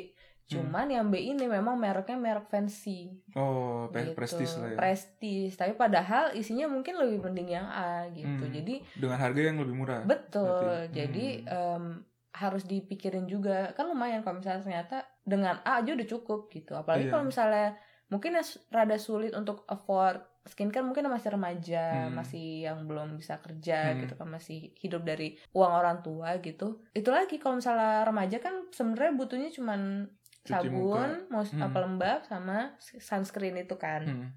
Cuman 0.50 0.90
yang 0.90 1.08
B 1.08 1.22
ini 1.22 1.46
memang 1.46 1.78
mereknya 1.78 2.18
merek 2.18 2.50
fancy. 2.50 3.14
Oh, 3.32 3.86
gitu. 3.88 4.18
prestis 4.18 4.58
lah 4.58 4.74
ya. 4.74 4.78
Prestis. 4.78 5.54
Tapi 5.54 5.74
padahal 5.74 6.34
isinya 6.34 6.66
mungkin 6.66 6.98
lebih 6.98 7.22
penting 7.22 7.54
yang 7.54 7.66
A 7.66 8.10
gitu. 8.10 8.26
Hmm. 8.42 8.50
Jadi 8.50 8.82
Dengan 8.98 9.18
harga 9.20 9.42
yang 9.44 9.62
lebih 9.62 9.76
murah. 9.76 10.02
betul. 10.02 10.50
berarti. 10.50 10.90
Jadi 10.92 11.26
Hmm. 11.40 11.54
em, 11.54 11.84
harus 12.32 12.64
dipikirin 12.64 13.26
juga. 13.26 13.74
Kan 13.74 13.86
lumayan 13.88 14.26
kalau 14.26 14.42
misalnya 14.42 14.62
ternyata 14.64 14.98
dengan 15.22 15.62
A 15.62 15.80
aja 15.80 15.94
udah 15.94 16.08
cukup 16.08 16.50
gitu. 16.50 16.74
Apalagi 16.74 17.06
Iya. 17.06 17.12
kalau 17.12 17.26
misalnya 17.26 17.78
mungkin 18.08 18.34
rada 18.68 18.98
sulit 18.98 19.38
untuk 19.38 19.62
afford 19.68 20.26
skincare 20.50 20.82
mungkin 20.84 21.06
masih 21.08 21.30
remaja, 21.38 22.10
Hmm. 22.10 22.18
masih 22.18 22.66
yang 22.66 22.90
belum 22.90 23.16
bisa 23.16 23.38
kerja 23.40 23.94
Hmm. 23.94 24.04
gitu 24.04 24.14
kan 24.18 24.28
masih 24.28 24.74
hidup 24.82 25.06
dari 25.06 25.38
uang 25.54 25.72
orang 25.72 26.02
tua 26.02 26.36
gitu. 26.42 26.82
Itu 26.92 27.14
lagi 27.14 27.38
kalau 27.38 27.62
misalnya 27.62 28.04
remaja 28.04 28.38
kan 28.42 28.68
sebenarnya 28.74 29.14
butuhnya 29.16 29.50
cuman 29.54 30.10
Cuci 30.40 30.56
sabun, 30.56 31.10
mau 31.30 31.44
Hmm. 31.46 31.62
apa 31.62 31.78
lembab 31.84 32.20
sama 32.26 32.74
sunscreen 32.80 33.60
itu 33.60 33.76
kan. 33.78 34.02
Hmm. 34.04 34.28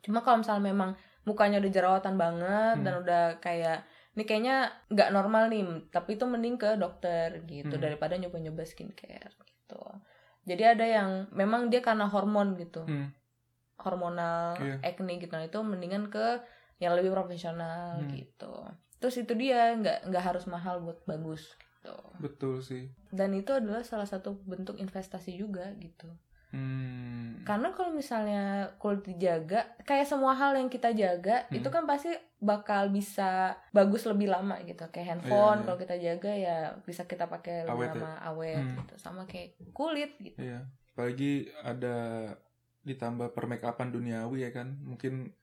Cuma 0.00 0.24
kalau 0.24 0.40
misalnya 0.40 0.72
memang 0.72 0.96
mukanya 1.28 1.60
udah 1.60 1.72
jerawatan 1.72 2.14
banget 2.16 2.74
Hmm. 2.80 2.84
dan 2.86 2.94
udah 3.04 3.24
kayak 3.38 3.84
ini 4.10 4.22
kayaknya 4.26 4.56
nggak 4.90 5.10
normal 5.14 5.46
nih, 5.46 5.62
tapi 5.92 6.18
itu 6.18 6.24
mending 6.26 6.58
ke 6.58 6.74
dokter 6.74 7.44
gitu 7.46 7.76
Hmm. 7.78 7.82
daripada 7.82 8.18
nyoba-nyoba 8.18 8.66
skincare 8.66 9.30
gitu. 9.46 9.82
Jadi 10.48 10.62
ada 10.66 10.86
yang 10.88 11.10
memang 11.30 11.68
dia 11.68 11.78
karena 11.78 12.08
hormon 12.08 12.56
gitu, 12.56 12.82
Hmm. 12.88 13.12
Hormonal 13.80 14.56
Iya. 14.56 14.76
acne 14.84 15.16
gitu, 15.16 15.30
nah 15.30 15.42
itu 15.42 15.58
mendingan 15.58 16.06
ke 16.06 16.40
yang 16.76 16.92
lebih 16.92 17.10
profesional 17.10 17.98
Hmm. 17.98 18.08
gitu. 18.10 18.52
Terus 18.96 19.16
itu 19.18 19.32
dia 19.34 19.72
nggak 19.72 20.06
nggak 20.06 20.24
harus 20.24 20.44
mahal 20.44 20.80
buat 20.80 21.00
bagus 21.04 21.56
gitu. 21.56 21.96
Betul 22.18 22.60
sih. 22.60 22.88
Dan 23.08 23.32
itu 23.32 23.50
adalah 23.50 23.80
salah 23.80 24.04
satu 24.04 24.36
bentuk 24.38 24.76
investasi 24.76 25.34
juga 25.34 25.72
gitu. 25.74 26.08
Hmm. 26.50 27.40
Karena 27.40 27.70
kalau 27.70 27.90
misalnya 27.90 28.42
kulit 28.76 29.06
dijaga, 29.06 29.64
kayak 29.80 30.04
semua 30.04 30.34
hal 30.34 30.52
yang 30.52 30.66
kita 30.66 30.90
jaga, 30.90 31.46
Hmm. 31.46 31.56
itu 31.56 31.68
kan 31.68 31.86
pasti 31.86 32.10
bakal 32.38 32.90
bisa 32.90 33.54
bagus 33.70 34.02
lebih 34.04 34.28
lama 34.28 34.58
gitu. 34.60 34.82
Kayak 34.88 35.06
handphone 35.14 35.30
Iya, 35.30 35.56
iya. 35.56 35.64
kalau 35.64 35.78
kita 35.78 35.96
jaga 35.96 36.32
ya 36.34 36.56
bisa 36.82 37.02
kita 37.04 37.24
pakai 37.26 37.62
lebih 37.62 37.70
Awet 37.72 37.88
ya? 37.88 37.94
lama 37.94 38.12
awet 38.26 38.64
Hmm. 38.66 38.76
gitu. 38.76 38.94
Sama 38.96 39.22
kayak 39.24 39.48
kulit 39.70 40.12
gitu. 40.18 40.36
Iya, 40.38 40.66
apalagi 40.90 41.32
ada 41.62 41.96
ditambah 42.82 43.30
permakeupan 43.30 43.90
duniawi 43.90 44.42
ya 44.42 44.50
kan, 44.50 44.78
mungkin 44.80 45.34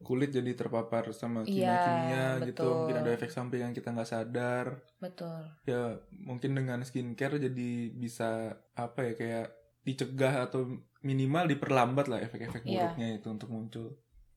kulit 0.00 0.30
jadi 0.30 0.52
terpapar 0.52 1.08
sama 1.10 1.42
Iya, 1.42 1.48
kimia-kimia 1.48 2.26
gitu, 2.44 2.60
betul. 2.60 2.72
mungkin 2.76 2.96
ada 2.98 3.10
efek 3.10 3.30
samping 3.30 3.60
yang 3.62 3.72
kita 3.72 3.88
nggak 3.88 4.06
sadar. 4.06 4.66
Betul. 4.98 5.40
Ya 5.64 5.96
mungkin 6.12 6.52
dengan 6.52 6.84
skincare 6.84 7.40
jadi 7.40 7.70
bisa 7.90 8.52
apa 8.74 9.00
ya 9.00 9.12
kayak 9.14 9.46
dicegah 9.80 10.44
atau 10.44 10.68
minimal 11.00 11.44
diperlambat 11.46 12.08
lah 12.08 12.20
efek-efek 12.20 12.64
Iya. 12.64 12.92
buruknya 12.92 13.08
itu 13.16 13.28
untuk 13.28 13.48
muncul. 13.48 13.86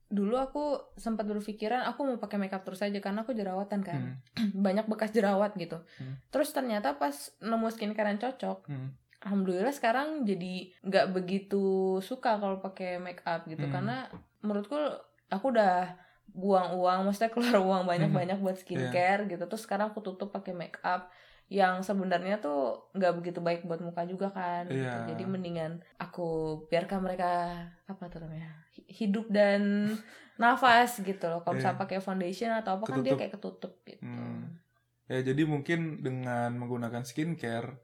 Dulu 0.08 0.36
aku 0.36 0.64
sempat 0.96 1.28
berpikiran 1.28 1.84
aku 1.84 2.00
mau 2.06 2.16
pakai 2.16 2.40
makeup 2.40 2.64
terus 2.64 2.80
aja 2.80 2.96
karena 2.98 3.28
aku 3.28 3.36
jerawatan 3.36 3.84
kan. 3.84 4.00
Hmm. 4.00 4.56
Banyak 4.66 4.88
bekas 4.88 5.12
jerawat 5.12 5.52
gitu. 5.56 5.84
Hmm. 6.00 6.16
Terus 6.32 6.52
ternyata 6.52 6.96
pas 6.96 7.12
nemu 7.40 7.68
skincare 7.68 8.08
yang 8.08 8.22
cocok, 8.22 8.72
Hmm. 8.72 8.96
Alhamdulillah 9.28 9.70
sekarang 9.70 10.24
jadi 10.24 10.54
nggak 10.82 11.06
begitu 11.12 11.64
suka 12.00 12.36
kalau 12.36 12.58
pakai 12.58 12.96
make 12.98 13.20
up 13.22 13.44
gitu 13.44 13.62
Hmm. 13.62 13.74
karena 13.74 14.08
menurutku 14.40 14.80
aku 15.28 15.46
udah 15.50 16.00
buang 16.30 16.74
uang 16.74 17.00
maksudnya 17.04 17.30
keluar 17.30 17.56
uang 17.58 17.84
banyak-banyak 17.86 18.38
buat 18.38 18.56
skincare 18.56 19.28
gitu 19.28 19.44
terus 19.44 19.62
sekarang 19.62 19.92
aku 19.92 20.00
tutup 20.02 20.30
pakai 20.30 20.54
make 20.54 20.80
up 20.82 21.12
yang 21.48 21.80
sebenarnya 21.80 22.38
tuh 22.38 22.92
nggak 22.92 23.14
begitu 23.16 23.40
baik 23.40 23.64
buat 23.64 23.80
muka 23.80 24.04
juga 24.04 24.28
kan 24.30 24.68
gitu. 24.68 24.84
Iya. 24.84 25.08
jadi 25.08 25.24
mendingan 25.26 25.72
aku 25.98 26.28
biarkan 26.66 27.00
mereka 27.02 27.56
apa 27.86 28.04
tuh 28.08 28.20
namanya 28.20 28.52
hi- 28.70 28.88
hidup 28.90 29.28
dan 29.30 29.88
nafas 30.38 31.00
gitu 31.00 31.26
loh 31.26 31.40
kalau 31.40 31.56
Iya. 31.56 31.60
misalnya 31.64 31.82
pakai 31.82 31.98
foundation 31.98 32.52
atau 32.54 32.76
apa 32.76 32.84
kan 32.86 33.00
dia 33.00 33.04
Ketutup. 33.10 33.18
kayak 33.18 33.34
ketutup 33.34 33.74
gitu 33.84 34.04
Hmm. 34.04 34.60
Ya 35.08 35.24
jadi 35.24 35.48
mungkin 35.48 36.04
dengan 36.04 36.52
menggunakan 36.54 37.02
skincare 37.02 37.80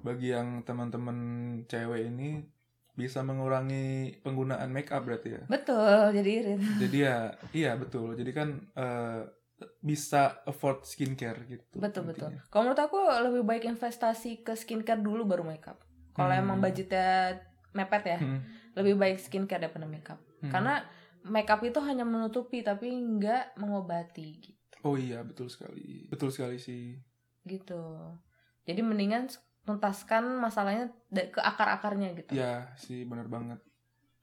bagi 0.00 0.32
yang 0.32 0.62
teman-teman 0.62 1.16
cewek 1.64 2.08
ini 2.08 2.42
bisa 2.94 3.20
mengurangi 3.20 4.18
penggunaan 4.22 4.70
make 4.70 4.88
up 4.88 5.02
berarti 5.02 5.34
ya. 5.34 5.42
betul 5.46 5.82
jadi 6.10 6.30
irit 6.30 6.60
Jadi 6.78 6.96
ya 7.00 7.18
iya 7.52 7.70
betul. 7.74 8.14
Jadi 8.14 8.30
kan 8.30 8.48
eh, 8.72 9.20
bisa 9.80 10.42
afford 10.44 10.82
skincare 10.82 11.46
gitu. 11.46 11.78
Betul 11.78 12.06
betul. 12.06 12.30
intinya. 12.30 12.42
Kalau 12.48 12.62
menurut 12.64 12.82
aku 12.82 12.98
lebih 13.22 13.42
baik 13.42 13.64
investasi 13.66 14.42
ke 14.42 14.54
skincare 14.54 14.98
dulu 14.98 15.22
baru 15.24 15.42
makeup. 15.42 15.78
Kalau 16.10 16.30
Hmm. 16.30 16.42
emang 16.42 16.58
budgetnya 16.60 17.38
mepet 17.72 18.02
ya, 18.06 18.18
Hmm. 18.18 18.40
lebih 18.74 18.94
baik 18.94 19.18
skincare 19.18 19.58
daripada 19.60 19.86
makeup. 19.86 20.18
Hmm. 20.40 20.50
Karena 20.50 20.82
makeup 21.24 21.62
itu 21.62 21.78
hanya 21.80 22.02
menutupi 22.02 22.60
tapi 22.60 22.90
nggak 22.90 23.58
mengobati 23.58 24.28
gitu. 24.40 24.76
oh 24.84 24.94
iya 24.94 25.24
betul 25.24 25.48
sekali. 25.48 26.06
Betul 26.06 26.28
sekali 26.28 26.60
sih. 26.60 26.94
Gitu. 27.42 27.82
Jadi 28.62 28.80
mendingan 28.80 29.26
tuntaskan 29.64 30.40
masalahnya 30.40 30.92
ke 31.10 31.40
akar-akarnya 31.40 32.12
gitu. 32.20 32.36
Iya 32.36 32.72
sih 32.76 33.08
bener 33.08 33.28
banget. 33.28 33.60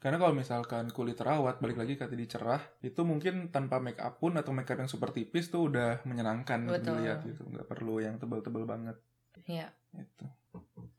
Karena 0.01 0.17
kalau 0.17 0.34
misalkan 0.34 0.89
kulit 0.89 1.13
terawat, 1.13 1.62
balik 1.62 1.77
lagi 1.77 1.93
ke 1.93 2.10
tadi 2.10 2.25
cerah, 2.25 2.58
itu 2.82 3.06
mungkin 3.06 3.54
tanpa 3.54 3.77
make 3.77 4.01
up 4.01 4.17
pun 4.17 4.34
atau 4.34 4.49
make 4.49 4.65
up 4.73 4.82
yang 4.82 4.89
super 4.89 5.13
tipis 5.13 5.54
tuh 5.54 5.69
udah 5.69 6.01
menyenangkan 6.10 6.65
Betul. 6.65 7.06
dilihat 7.06 7.21
gitu. 7.21 7.45
Nggak 7.45 7.69
perlu 7.69 8.01
yang 8.01 8.17
tebal-tebal 8.17 8.65
banget. 8.65 8.97
Iya. 9.45 9.69
Gitu. 9.93 10.25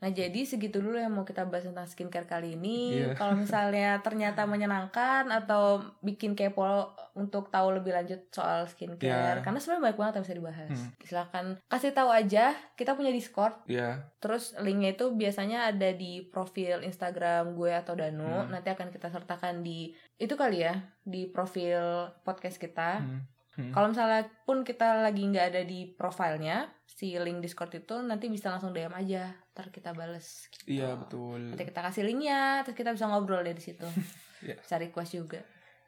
Nah, 0.02 0.10
jadi 0.10 0.42
segitu 0.42 0.82
dulu 0.82 0.98
yang 0.98 1.14
mau 1.14 1.22
kita 1.22 1.46
bahas 1.46 1.62
tentang 1.62 1.86
skincare 1.86 2.26
kali 2.26 2.58
ini. 2.58 2.98
Iya. 2.98 3.14
Kalau 3.22 3.38
misalnya 3.38 4.02
ternyata 4.02 4.42
menyenangkan 4.44 5.30
atau 5.30 5.78
bikin 6.02 6.34
kepo 6.34 6.90
untuk 7.14 7.48
tahu 7.48 7.78
lebih 7.78 7.94
lanjut 7.94 8.18
soal 8.28 8.66
skincare, 8.66 9.38
Iya. 9.38 9.44
karena 9.46 9.62
sebenarnya 9.62 9.84
banyak 9.86 9.98
banget 10.00 10.12
yang 10.18 10.24
bisa 10.26 10.38
dibahas. 10.42 10.70
Hmm. 10.74 10.90
Silahkan 11.06 11.44
kasih 11.70 11.94
tahu 11.94 12.10
aja. 12.10 12.50
Kita 12.74 12.98
punya 12.98 13.14
Discord. 13.14 13.54
Iya, 13.70 14.10
Terus 14.18 14.58
linknya 14.58 14.98
itu 14.98 15.14
biasanya 15.14 15.70
ada 15.70 15.94
di 15.94 16.26
profil 16.26 16.82
Instagram 16.82 17.54
gue 17.54 17.70
atau 17.70 17.94
Danu. 17.94 18.26
Hmm. 18.42 18.50
Nanti 18.50 18.74
akan 18.74 18.90
kita 18.90 19.06
sertakan 19.06 19.62
di 19.62 19.94
itu 20.18 20.34
kali 20.34 20.66
ya 20.66 20.82
di 21.02 21.30
profil 21.30 22.10
podcast 22.22 22.58
kita. 22.58 23.02
hmm, 23.06 23.20
hmm. 23.54 23.70
Kalau 23.70 23.86
misalnya 23.86 24.26
pun 24.42 24.66
kita 24.66 24.98
lagi 24.98 25.22
nggak 25.26 25.46
ada 25.54 25.62
di 25.62 25.86
profilnya, 25.94 26.70
si 26.86 27.14
link 27.18 27.42
Discord 27.42 27.74
itu 27.74 27.98
nanti 28.00 28.30
bisa 28.30 28.48
langsung 28.48 28.70
DM 28.70 28.94
aja, 28.94 29.34
ntar 29.52 29.68
kita 29.68 29.92
bales. 29.92 30.48
Gitu. 30.48 30.80
iya 30.80 30.96
betul. 30.96 31.52
Nanti 31.52 31.64
kita 31.68 31.80
kasih 31.84 32.02
linknya, 32.08 32.64
terus 32.64 32.76
kita 32.76 32.90
bisa 32.96 33.06
ngobrol 33.08 33.44
dari 33.44 33.60
situ. 33.60 33.86
Iya. 34.42 34.58
Bisa 34.58 34.74
request 34.74 35.14
juga. 35.14 35.38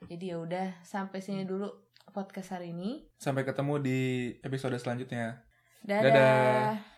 Jadi 0.07 0.31
ya 0.31 0.39
udah 0.39 0.79
sampai 0.87 1.19
sini 1.19 1.43
dulu 1.43 1.67
podcast 2.15 2.55
hari 2.55 2.71
ini. 2.71 3.03
Sampai 3.19 3.43
ketemu 3.43 3.83
di 3.83 4.31
episode 4.47 4.79
selanjutnya. 4.79 5.43
Dadah. 5.83 6.07
Dadah. 6.07 6.71